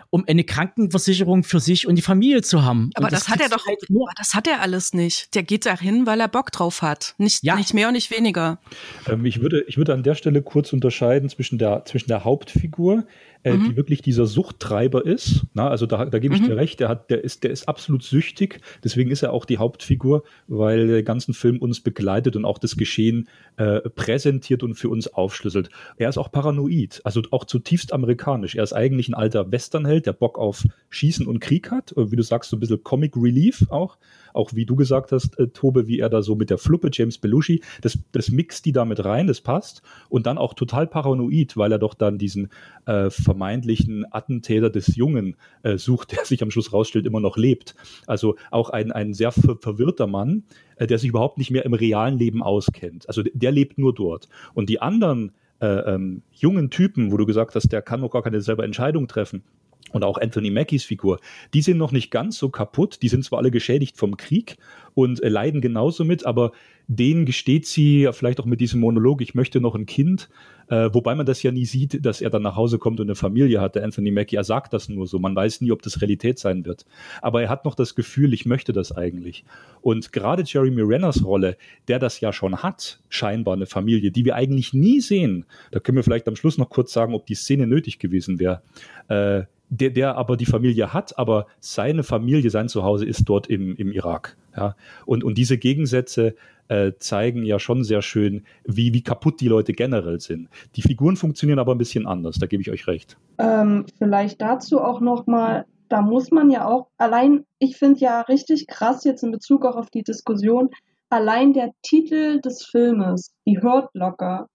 [0.10, 2.92] um eine Krankenversicherung für sich und die Familie zu haben.
[2.96, 4.10] Aber das, das, hat er doch, halt nur.
[4.18, 5.36] das hat er alles nicht.
[5.36, 7.16] Der geht da hin, weil er Bock drauf hat.
[7.18, 7.56] Nicht, ja.
[7.56, 8.60] nicht mehr und nicht weniger.
[9.08, 13.06] Ähm, ich, würde, ich würde an der Stelle kurz unterscheiden zwischen der, zwischen der Hauptfigur,
[13.48, 13.70] äh, mhm.
[13.70, 15.46] die wirklich dieser Suchttreiber ist.
[15.54, 16.48] Na, also da, da gebe ich mhm.
[16.48, 18.60] dir recht, der, hat, der, ist, der ist absolut süchtig.
[18.84, 22.76] Deswegen ist er auch die Hauptfigur, weil der ganzen Film uns begleitet und auch das
[22.76, 25.70] Geschehen äh, präsentiert und für uns aufschlüsselt.
[25.98, 28.56] Er ist auch paranoid, also auch zutiefst amerikanisch.
[28.56, 31.94] Er ist eigentlich ein alter Westernheld, der Bock auf Schießen und Krieg hat.
[31.96, 33.98] Wie du sagst, so ein bisschen Comic Relief auch
[34.38, 37.18] auch wie du gesagt hast, äh, Tobe, wie er da so mit der Fluppe, James
[37.18, 39.82] Belushi, das, das mixt die damit rein, das passt.
[40.10, 42.50] Und dann auch total paranoid, weil er doch dann diesen
[42.86, 47.76] äh, vermeintlichen Attentäter des Jungen äh, sucht, der sich am Schluss rausstellt, immer noch lebt.
[48.06, 50.44] Also auch ein, ein sehr ver verwirrter Mann,
[50.78, 53.08] äh, der sich überhaupt nicht mehr im realen Leben auskennt.
[53.08, 54.30] Also der lebt nur dort.
[54.54, 58.22] Und die anderen äh, ähm, jungen Typen, wo du gesagt hast, der kann noch gar
[58.22, 59.44] keine selber Entscheidung treffen,
[59.92, 61.20] und auch Anthony Mackies Figur,
[61.54, 63.02] die sind noch nicht ganz so kaputt.
[63.02, 64.58] Die sind zwar alle geschädigt vom Krieg
[64.94, 66.52] und äh, leiden genauso mit, aber
[66.88, 70.30] denen gesteht sie vielleicht auch mit diesem Monolog, ich möchte noch ein Kind,
[70.70, 73.16] äh, wobei man das ja nie sieht, dass er dann nach Hause kommt und eine
[73.16, 73.76] Familie hat.
[73.76, 75.20] Der Anthony Mackie, er sagt das nur so.
[75.20, 76.86] Man weiß nie, ob das Realität sein wird.
[77.22, 79.46] Aber er hat noch das Gefühl, ich möchte das eigentlich.
[79.82, 84.36] Und gerade Jeremy Renners Rolle, der das ja schon hat, scheinbar eine Familie, die wir
[84.36, 87.68] eigentlich nie sehen, da können wir vielleicht am Schluss noch kurz sagen, ob die Szene
[87.68, 88.62] nötig gewesen wäre.
[89.08, 93.76] Äh, der, der aber die Familie hat, aber seine Familie, sein Zuhause ist dort im,
[93.76, 94.38] im Irak.
[94.56, 94.76] Ja?
[95.06, 96.36] Und, und diese Gegensätze
[96.68, 100.50] äh, zeigen ja schon sehr schön, wie, wie kaputt die Leute generell sind.
[100.76, 103.18] Die Figuren funktionieren aber ein bisschen anders, da gebe ich euch recht.
[103.38, 108.68] Ähm, vielleicht dazu auch nochmal, da muss man ja auch, allein, ich finde ja richtig
[108.68, 110.70] krass jetzt in Bezug auch auf die Diskussion,
[111.10, 114.48] allein der Titel des Filmes, die Hurt Locker,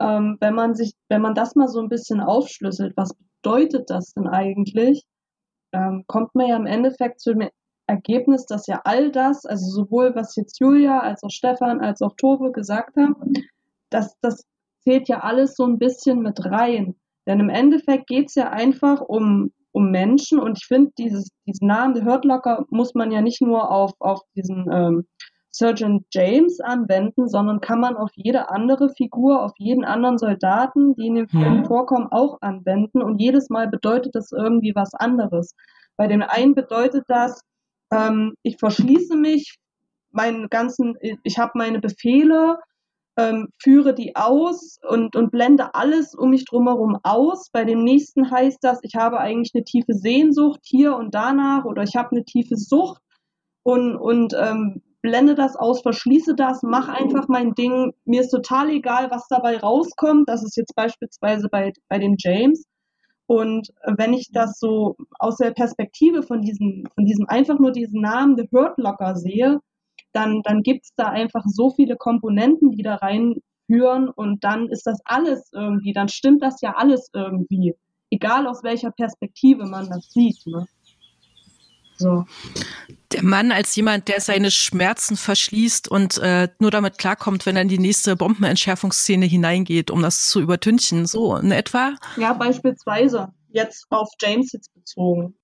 [0.00, 4.12] ähm, wenn man sich, wenn man das mal so ein bisschen aufschlüsselt, was bedeutet das
[4.14, 5.04] denn eigentlich,
[5.72, 7.48] ähm, kommt man ja im Endeffekt zu dem
[7.86, 12.14] Ergebnis, dass ja all das, also sowohl was jetzt Julia als auch Stefan als auch
[12.16, 13.32] Tove gesagt haben,
[13.90, 14.44] dass das
[14.82, 16.96] zählt ja alles so ein bisschen mit rein.
[17.26, 21.30] Denn im Endeffekt geht es ja einfach um, um Menschen und ich finde, diesen
[21.60, 25.06] Namen, der Hurt Locker, muss man ja nicht nur auf, auf diesen ähm,
[25.56, 31.06] Surgeon James anwenden, sondern kann man auf jede andere Figur, auf jeden anderen Soldaten, die
[31.06, 33.02] in dem Film vorkommen, auch anwenden.
[33.02, 35.54] Und jedes Mal bedeutet das irgendwie was anderes.
[35.96, 37.40] Bei dem einen bedeutet das,
[37.90, 39.56] ähm, ich verschließe mich,
[40.10, 42.58] meinen ganzen, ich habe meine Befehle,
[43.18, 47.50] ähm, führe die aus und, und blende alles um mich drumherum aus.
[47.50, 51.82] Bei dem nächsten heißt das, ich habe eigentlich eine tiefe Sehnsucht hier und danach oder
[51.82, 53.00] ich habe eine tiefe Sucht
[53.62, 57.92] und, und ähm, blende das aus, verschließe das, mach einfach mein Ding.
[58.04, 60.28] Mir ist total egal, was dabei rauskommt.
[60.28, 62.64] Das ist jetzt beispielsweise bei, bei dem James.
[63.26, 68.00] Und wenn ich das so aus der Perspektive von diesem, von diesem einfach nur diesen
[68.00, 69.60] Namen The Hurt Locker sehe,
[70.12, 74.86] dann, dann gibt es da einfach so viele Komponenten, die da reinführen und dann ist
[74.86, 77.74] das alles irgendwie, dann stimmt das ja alles irgendwie.
[78.10, 80.44] Egal aus welcher Perspektive man das sieht.
[80.46, 80.66] Ne?
[81.96, 82.24] So.
[83.16, 87.62] Der Mann als jemand, der seine Schmerzen verschließt und äh, nur damit klarkommt, wenn er
[87.62, 91.94] in die nächste Bombenentschärfungsszene hineingeht, um das zu übertünchen, so in etwa?
[92.18, 93.32] Ja, beispielsweise.
[93.48, 95.34] Jetzt auf James jetzt bezogen.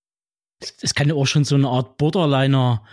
[0.82, 2.84] Es kann ja auch schon so eine Art Borderliner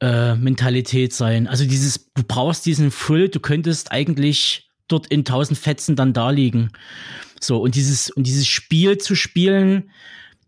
[0.00, 1.46] äh, Mentalität sein.
[1.46, 6.30] Also dieses, du brauchst diesen Full, du könntest eigentlich dort in tausend Fetzen dann da
[6.30, 6.70] liegen.
[7.40, 9.90] So, und dieses, und dieses Spiel zu spielen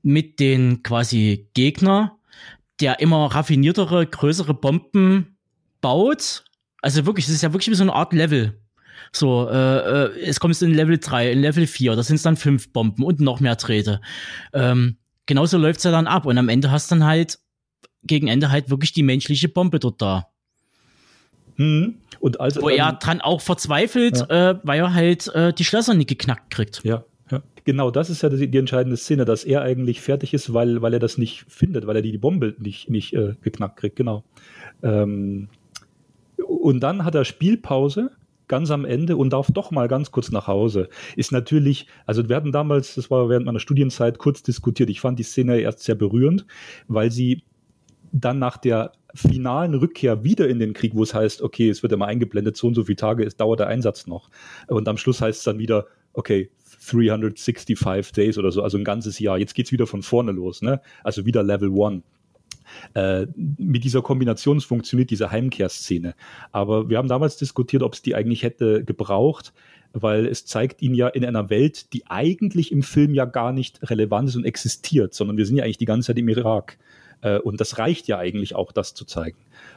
[0.03, 2.16] mit den quasi Gegner,
[2.81, 5.39] der immer raffiniertere, größere Bomben
[5.81, 6.45] baut.
[6.83, 8.61] Also wirklich, es ist ja wirklich wie so eine Art Level.
[9.13, 12.37] So, äh, äh, es kommt in Level 3, in Level 4, da sind es dann
[12.37, 14.01] fünf Bomben und noch mehr Drähte.
[14.53, 14.97] Ähm,
[15.27, 17.39] genauso läuft's ja dann ab und am Ende hast dann halt
[18.03, 20.29] gegen Ende halt wirklich die menschliche Bombe dort da.
[21.57, 21.97] Hm.
[22.21, 24.51] Und also Wo er dran auch verzweifelt, ja.
[24.51, 26.83] äh, weil er halt äh, die Schlösser nicht geknackt kriegt.
[26.85, 27.05] Ja.
[27.67, 30.93] Genau, das ist ja die, die, entscheidende Szene, dass er eigentlich fertig ist, weil, weil
[30.93, 34.23] er das nicht findet, weil er die, die Bombe nicht, nicht äh, geknackt kriegt, genau.
[34.85, 35.49] Ähm,
[36.47, 38.13] und dann hat er Spielpause
[38.47, 40.89] ganz am Ende und darf doch mal ganz kurz nach Hause.
[41.17, 44.89] Ist natürlich, also wir hatten damals, das war während meiner Studienzeit, kurz diskutiert.
[44.89, 46.47] Ich fand die Szene erst sehr berührend,
[46.87, 47.43] weil sie
[48.13, 51.93] dann nach der finalen Rückkehr wieder in den Krieg, wo es heißt, okay, es wird
[51.93, 54.31] immer eingeblendet, so und so viele Tage es dauert der Einsatz noch.
[54.69, 56.51] Und am Schluss heißt es dann wieder, okay,
[56.91, 59.39] 365 Days oder so, also ein ganzes Jahr.
[59.39, 60.81] Jetzt geht's wieder von vorne los, ne?
[61.05, 62.03] Also wieder Level One.
[62.95, 66.15] Äh, mit dieser Kombination funktioniert diese Heimkehrszene.
[66.53, 69.53] Aber wir haben damals diskutiert, ob es die eigentlich hätte gebraucht,
[69.93, 73.81] weil es zeigt ihn ja in einer Welt, die eigentlich im Film ja gar nicht
[73.91, 76.79] relevant ist und existiert, sondern wir sind ja eigentlich die ganze Zeit im Irak.
[77.23, 79.37] Äh, und das reicht ja eigentlich auch, das zu zeigen.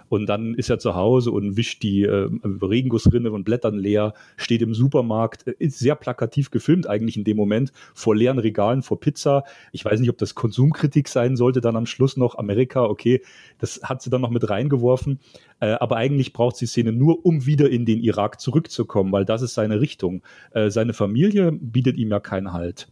[0.09, 4.61] Und dann ist er zu Hause und wischt die äh, Regengussrinne von Blättern leer, steht
[4.61, 8.99] im Supermarkt, äh, ist sehr plakativ gefilmt eigentlich in dem Moment, vor leeren Regalen, vor
[8.99, 9.43] Pizza.
[9.71, 13.21] Ich weiß nicht, ob das Konsumkritik sein sollte, dann am Schluss noch Amerika, okay,
[13.59, 15.19] das hat sie dann noch mit reingeworfen.
[15.59, 19.41] Äh, aber eigentlich braucht sie Szene nur, um wieder in den Irak zurückzukommen, weil das
[19.41, 20.23] ist seine Richtung.
[20.51, 22.87] Äh, seine Familie bietet ihm ja keinen Halt.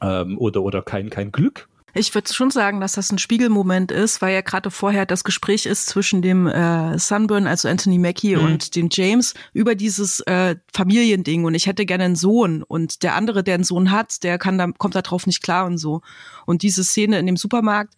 [0.00, 4.22] Ähm, oder, oder kein, kein Glück ich würde schon sagen, dass das ein Spiegelmoment ist,
[4.22, 8.44] weil ja gerade vorher das Gespräch ist zwischen dem äh, Sunburn, also Anthony Mackie mhm.
[8.44, 13.14] und dem James über dieses äh, Familiending und ich hätte gerne einen Sohn und der
[13.14, 16.00] andere, der einen Sohn hat, der kann da kommt da drauf nicht klar und so.
[16.46, 17.94] Und diese Szene in dem Supermarkt,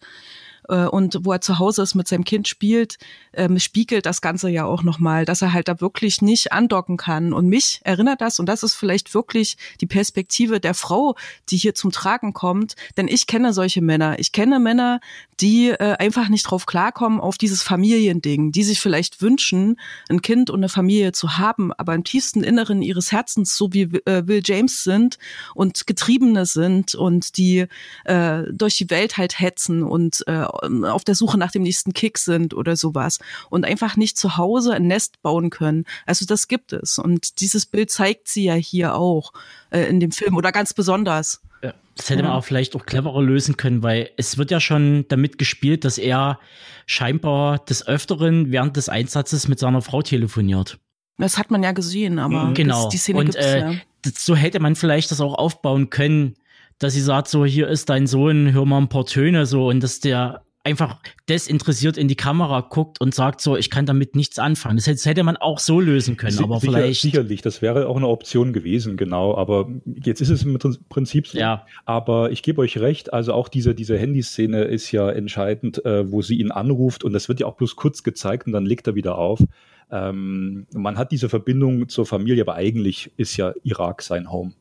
[0.69, 2.97] äh, und wo er zu Hause ist, mit seinem Kind spielt,
[3.33, 7.33] ähm, spiegelt das Ganze ja auch nochmal, dass er halt da wirklich nicht andocken kann.
[7.33, 11.15] Und mich erinnert das, und das ist vielleicht wirklich die Perspektive der Frau,
[11.49, 14.19] die hier zum Tragen kommt, denn ich kenne solche Männer.
[14.19, 14.99] Ich kenne Männer,
[15.39, 20.49] die äh, einfach nicht drauf klarkommen auf dieses Familiending, die sich vielleicht wünschen, ein Kind
[20.49, 24.41] und eine Familie zu haben, aber im tiefsten Inneren ihres Herzens, so wie äh, Will
[24.43, 25.17] James sind
[25.53, 27.65] und Getriebene sind und die
[28.05, 30.45] äh, durch die Welt halt hetzen und äh,
[30.83, 34.73] auf der Suche nach dem nächsten Kick sind oder sowas und einfach nicht zu Hause
[34.73, 35.85] ein Nest bauen können.
[36.05, 39.33] Also das gibt es und dieses Bild zeigt sie ja hier auch
[39.69, 41.41] äh, in dem Film oder ganz besonders.
[41.61, 45.05] Ja, das hätte man auch vielleicht auch cleverer lösen können, weil es wird ja schon
[45.07, 46.39] damit gespielt, dass er
[46.85, 50.77] scheinbar des Öfteren während des Einsatzes mit seiner Frau telefoniert.
[51.17, 52.83] Das hat man ja gesehen, aber genau.
[52.83, 53.73] Das, die Szene und äh, ja.
[54.13, 56.35] so hätte man vielleicht das auch aufbauen können,
[56.79, 59.81] dass sie sagt so, hier ist dein Sohn, hör mal ein paar Töne so und
[59.81, 60.97] dass der einfach
[61.29, 64.77] desinteressiert in die Kamera guckt und sagt so, ich kann damit nichts anfangen.
[64.77, 67.01] Das hätte, man auch so lösen können, aber Sicher, vielleicht.
[67.01, 69.37] Sicherlich, das wäre auch eine Option gewesen, genau.
[69.37, 70.57] Aber jetzt ist es im
[70.89, 71.37] Prinzip so.
[71.37, 71.67] Ja.
[71.85, 76.23] Aber ich gebe euch recht, also auch diese, diese Handyszene ist ja entscheidend, äh, wo
[76.23, 78.95] sie ihn anruft und das wird ja auch bloß kurz gezeigt und dann legt er
[78.95, 79.43] wieder auf.
[79.91, 84.53] Ähm, man hat diese Verbindung zur Familie, aber eigentlich ist ja Irak sein Home.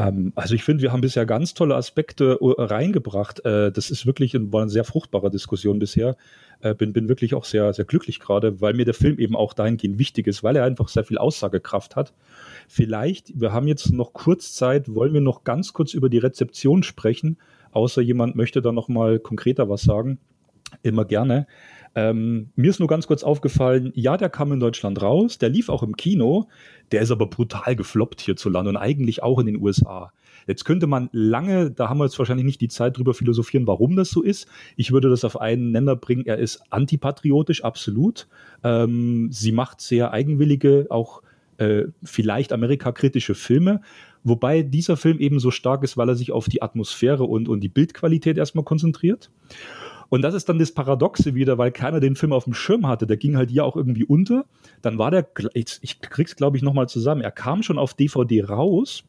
[0.00, 3.44] Ähm, also ich finde, wir haben bisher ganz tolle Aspekte äh, reingebracht.
[3.44, 6.16] Äh, das ist wirklich ein, war eine sehr fruchtbare Diskussion bisher.
[6.60, 9.52] Äh, bin, bin wirklich auch sehr, sehr glücklich gerade, weil mir der Film eben auch
[9.52, 12.14] dahingehend wichtig ist, weil er einfach sehr viel Aussagekraft hat.
[12.66, 16.82] Vielleicht, wir haben jetzt noch kurz Zeit, wollen wir noch ganz kurz über die Rezeption
[16.82, 17.36] sprechen,
[17.72, 20.18] außer jemand möchte da noch mal konkreter was sagen.
[20.82, 21.46] Immer gerne.
[21.94, 25.68] Ähm, mir ist nur ganz kurz aufgefallen, ja, der kam in Deutschland raus, der lief
[25.68, 26.48] auch im Kino,
[26.92, 30.12] der ist aber brutal gefloppt hierzulande und eigentlich auch in den USA.
[30.46, 33.96] Jetzt könnte man lange, da haben wir jetzt wahrscheinlich nicht die Zeit drüber philosophieren, warum
[33.96, 34.48] das so ist.
[34.76, 36.26] Ich würde das auf einen Nenner bringen.
[36.26, 38.28] Er ist antipatriotisch, absolut.
[38.64, 41.22] Ähm, sie macht sehr eigenwillige, auch
[41.58, 43.82] äh, vielleicht amerikakritische Filme.
[44.24, 47.60] Wobei dieser Film eben so stark ist, weil er sich auf die Atmosphäre und, und
[47.60, 49.30] die Bildqualität erstmal konzentriert.
[50.10, 53.06] Und das ist dann das Paradoxe wieder, weil keiner den Film auf dem Schirm hatte.
[53.06, 54.44] Der ging halt hier auch irgendwie unter.
[54.82, 59.04] Dann war der, ich krieg's glaube ich nochmal zusammen, er kam schon auf DVD raus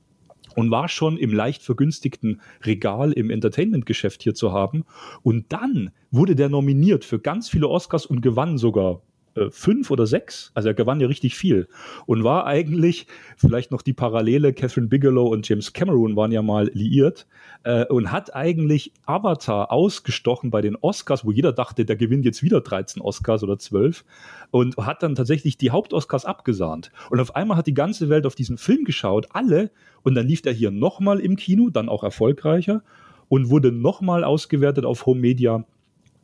[0.56, 4.86] und war schon im leicht vergünstigten Regal im Entertainment-Geschäft hier zu haben.
[5.24, 9.02] Und dann wurde der nominiert für ganz viele Oscars und gewann sogar
[9.36, 10.52] äh, fünf oder sechs.
[10.54, 11.68] Also er gewann ja richtig viel
[12.06, 13.08] und war eigentlich
[13.38, 14.54] vielleicht noch die Parallele.
[14.54, 17.28] Catherine Bigelow und James Cameron waren ja mal liiert
[17.64, 22.44] äh, und hat eigentlich Avatar ausgestochen bei den Oscars, wo jeder dachte, der gewinnt jetzt
[22.44, 24.04] wieder 13 Oscars oder 12
[24.52, 26.92] und hat dann tatsächlich die Hauptoscars abgesahnt.
[27.10, 29.72] Und auf einmal hat die ganze Welt auf diesen Film geschaut, alle,
[30.04, 32.84] und dann lief der hier nochmal im Kino, dann auch erfolgreicher
[33.30, 35.64] und wurde nochmal ausgewertet auf Home Media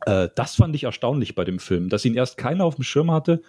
[0.08, 3.10] äh, das fand ich erstaunlich bei dem Film, dass ihn erst keiner auf dem Schirm
[3.10, 3.42] hatte.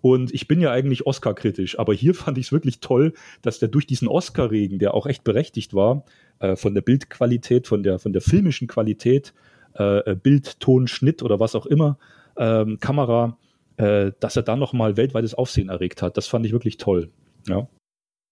[0.00, 3.68] Und ich bin ja eigentlich Oscar-kritisch, aber hier fand ich es wirklich toll, dass der
[3.68, 6.04] durch diesen Oscar-Regen, der auch echt berechtigt war,
[6.40, 9.32] äh, von der Bildqualität, von der, von der filmischen Qualität,
[9.78, 11.96] äh, äh Bild, Ton, Schnitt oder was auch immer,
[12.36, 13.38] ähm, Kamera,
[13.76, 16.16] äh, dass er dann nochmal weltweites Aufsehen erregt hat.
[16.16, 17.10] Das fand ich wirklich toll.
[17.46, 17.68] Ja.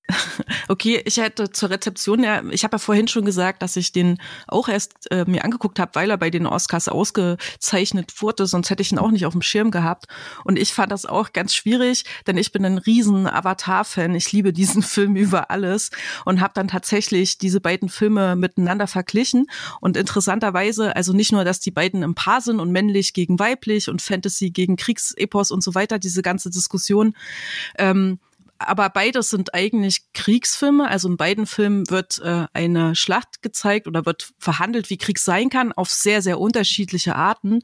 [0.68, 4.18] Okay, ich hätte zur Rezeption ja, ich habe ja vorhin schon gesagt, dass ich den
[4.46, 8.82] auch erst äh, mir angeguckt habe, weil er bei den Oscars ausgezeichnet wurde, sonst hätte
[8.82, 10.06] ich ihn auch nicht auf dem Schirm gehabt.
[10.44, 14.14] Und ich fand das auch ganz schwierig, denn ich bin ein riesen Avatar-Fan.
[14.14, 15.90] Ich liebe diesen Film über alles
[16.24, 19.46] und habe dann tatsächlich diese beiden Filme miteinander verglichen.
[19.80, 23.88] Und interessanterweise, also nicht nur, dass die beiden im Paar sind und männlich gegen weiblich
[23.88, 27.14] und Fantasy gegen Kriegsepos und so weiter, diese ganze Diskussion.
[27.78, 28.18] Ähm,
[28.58, 30.88] aber beides sind eigentlich Kriegsfilme.
[30.88, 35.48] Also in beiden Filmen wird äh, eine Schlacht gezeigt oder wird verhandelt, wie Krieg sein
[35.48, 37.60] kann, auf sehr, sehr unterschiedliche Arten.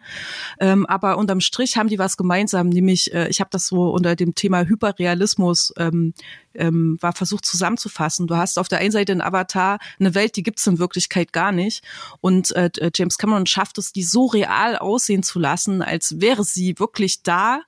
[0.60, 4.14] Ähm, aber unterm Strich haben die was gemeinsam, nämlich, äh, ich habe das so unter
[4.14, 6.14] dem Thema Hyperrealismus ähm,
[6.54, 8.26] ähm, war versucht zusammenzufassen.
[8.26, 11.50] Du hast auf der einen Seite in Avatar eine Welt, die gibt's in Wirklichkeit gar
[11.50, 11.84] nicht.
[12.20, 16.78] Und äh, James Cameron schafft es, die so real aussehen zu lassen, als wäre sie
[16.78, 17.62] wirklich da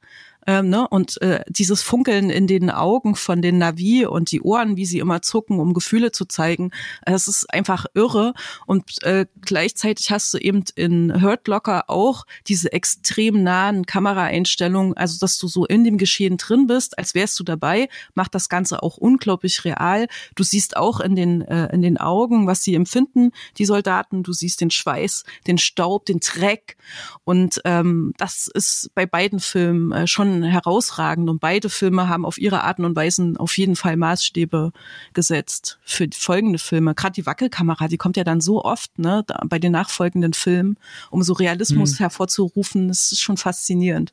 [0.46, 0.86] ähm, ne?
[0.88, 5.00] Und äh, dieses Funkeln in den Augen von den Navi und die Ohren, wie sie
[5.00, 6.70] immer zucken, um Gefühle zu zeigen,
[7.04, 8.32] das ist einfach irre.
[8.66, 15.18] Und äh, gleichzeitig hast du eben in Hurt Locker auch diese extrem nahen Kameraeinstellungen, also
[15.18, 18.82] dass du so in dem Geschehen drin bist, als wärst du dabei, macht das Ganze
[18.82, 20.06] auch unglaublich real.
[20.36, 24.22] Du siehst auch in den, äh, in den Augen, was sie empfinden, die Soldaten.
[24.22, 26.76] Du siehst den Schweiß, den Staub, den Dreck.
[27.24, 32.38] Und ähm, das ist bei beiden Filmen äh, schon herausragend und beide Filme haben auf
[32.38, 34.72] ihre Arten und Weisen auf jeden Fall Maßstäbe
[35.14, 36.94] gesetzt für folgende Filme.
[36.94, 40.76] Gerade die Wackelkamera, die kommt ja dann so oft, ne, bei den nachfolgenden Filmen,
[41.10, 42.04] um so Realismus mhm.
[42.04, 42.88] hervorzurufen.
[42.88, 44.12] Das ist schon faszinierend.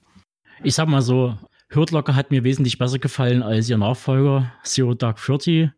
[0.64, 1.38] Ich sag mal so,
[1.74, 5.72] Hurt Locker hat mir wesentlich besser gefallen als ihr Nachfolger Zero Dark Thirty,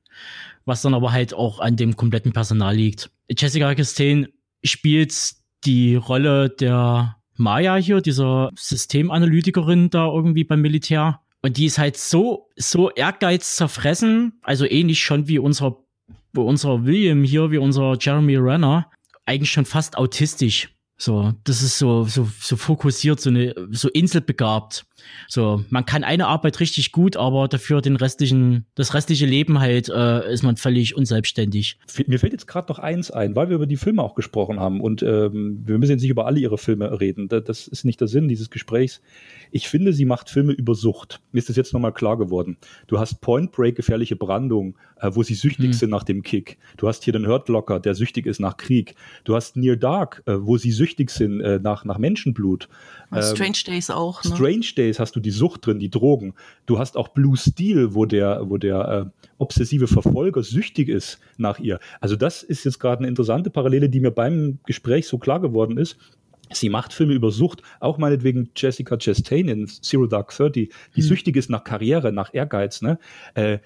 [0.65, 3.09] was dann aber halt auch an dem kompletten Personal liegt.
[3.29, 4.27] Jessica Chastain
[4.63, 11.21] spielt die Rolle der Maya hier, dieser Systemanalytikerin da irgendwie beim Militär.
[11.41, 15.77] Und die ist halt so, so ehrgeiz zerfressen, also ähnlich schon wie unser,
[16.33, 18.89] wie unser William hier, wie unser Jeremy Renner,
[19.25, 20.69] eigentlich schon fast autistisch.
[20.97, 24.85] So, das ist so, so, so fokussiert, so eine, so inselbegabt.
[25.27, 29.89] So, man kann eine Arbeit richtig gut, aber dafür den restlichen, das restliche Leben halt,
[29.89, 31.79] äh, ist man völlig unselbstständig.
[32.07, 34.81] Mir fällt jetzt gerade noch eins ein, weil wir über die Filme auch gesprochen haben
[34.81, 37.27] und ähm, wir müssen jetzt nicht über alle ihre Filme reden.
[37.27, 39.01] Das ist nicht der Sinn dieses Gesprächs.
[39.51, 41.21] Ich finde, sie macht Filme über Sucht.
[41.31, 42.57] Mir ist das jetzt nochmal klar geworden.
[42.87, 45.73] Du hast Point Break, gefährliche Brandung, äh, wo sie süchtig hm.
[45.73, 46.57] sind nach dem Kick.
[46.77, 48.95] Du hast hier den Hurt Locker, der süchtig ist nach Krieg.
[49.23, 52.69] Du hast Near Dark, äh, wo sie süchtig sind äh, nach, nach Menschenblut.
[53.11, 54.23] Ähm, Strange Days auch.
[54.23, 54.35] Ne?
[54.35, 56.33] Strange Days hast du die Sucht drin, die Drogen.
[56.65, 61.59] Du hast auch Blue Steel, wo der, wo der äh, obsessive Verfolger süchtig ist nach
[61.59, 61.79] ihr.
[61.99, 65.77] Also das ist jetzt gerade eine interessante Parallele, die mir beim Gespräch so klar geworden
[65.77, 65.97] ist.
[66.51, 71.07] Sie macht Filme über Sucht, auch meinetwegen Jessica Chastain in Zero Dark Thirty, die hm.
[71.07, 72.81] süchtig ist nach Karriere, nach Ehrgeiz.
[72.81, 72.99] Ne?
[73.33, 73.59] Äh,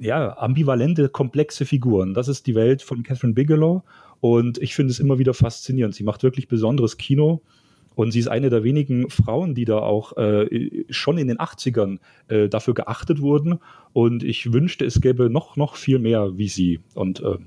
[0.00, 2.14] ja, ambivalente, komplexe Figuren.
[2.14, 3.82] Das ist die Welt von Catherine Bigelow
[4.20, 5.94] und ich finde es immer wieder faszinierend.
[5.94, 7.42] Sie macht wirklich besonderes Kino
[7.94, 11.98] und sie ist eine der wenigen Frauen, die da auch äh, schon in den 80ern
[12.28, 13.60] äh, dafür geachtet wurden.
[13.92, 16.80] Und ich wünschte, es gäbe noch, noch viel mehr wie sie.
[16.94, 17.38] Und äh,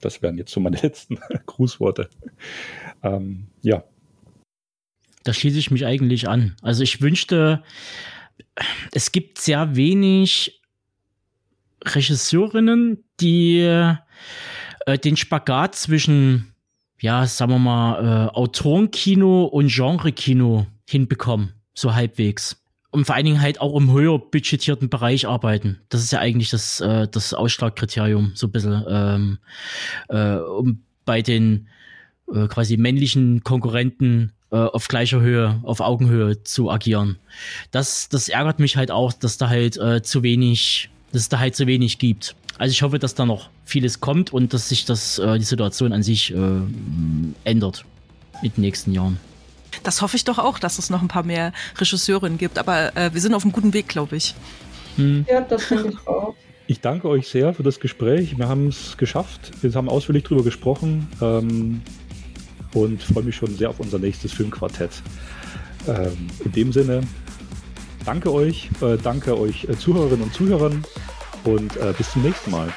[0.00, 2.08] das wären jetzt so meine letzten Grußworte.
[3.02, 3.84] Ähm, ja.
[5.24, 6.54] Da schließe ich mich eigentlich an.
[6.62, 7.62] Also ich wünschte,
[8.92, 10.62] es gibt sehr wenig
[11.84, 13.96] Regisseurinnen, die äh,
[14.98, 16.54] den Spagat zwischen,
[17.00, 22.62] ja, sagen wir mal, äh, Autorenkino und Genrekino hinbekommen, so halbwegs.
[22.90, 25.78] Und vor allen Dingen halt auch im höher budgetierten Bereich arbeiten.
[25.90, 29.38] Das ist ja eigentlich das, äh, das Ausschlagkriterium, so ein bisschen, ähm,
[30.08, 31.68] äh, um bei den
[32.32, 37.18] äh, quasi männlichen Konkurrenten äh, auf gleicher Höhe, auf Augenhöhe zu agieren.
[37.70, 41.38] Das, das ärgert mich halt auch, dass da halt äh, zu wenig, dass es da
[41.38, 42.34] halt zu wenig gibt.
[42.58, 45.92] Also ich hoffe, dass da noch vieles kommt und dass sich das, äh, die Situation
[45.92, 46.36] an sich äh,
[47.44, 47.84] ändert
[48.42, 49.18] in den nächsten Jahren.
[49.84, 53.14] Das hoffe ich doch auch, dass es noch ein paar mehr Regisseurinnen gibt, aber äh,
[53.14, 54.34] wir sind auf einem guten Weg, glaube ich.
[54.96, 55.24] Hm.
[55.30, 56.34] Ja, das finde ich auch.
[56.66, 58.36] Ich danke euch sehr für das Gespräch.
[58.36, 59.52] Wir haben es geschafft.
[59.62, 61.80] Wir haben ausführlich darüber gesprochen ähm,
[62.74, 65.02] und freue mich schon sehr auf unser nächstes Filmquartett.
[65.86, 67.02] Ähm, in dem Sinne,
[68.04, 70.84] danke euch, äh, danke euch äh, Zuhörerinnen und Zuhörern
[71.48, 72.68] und äh, bis zum nächsten Mal.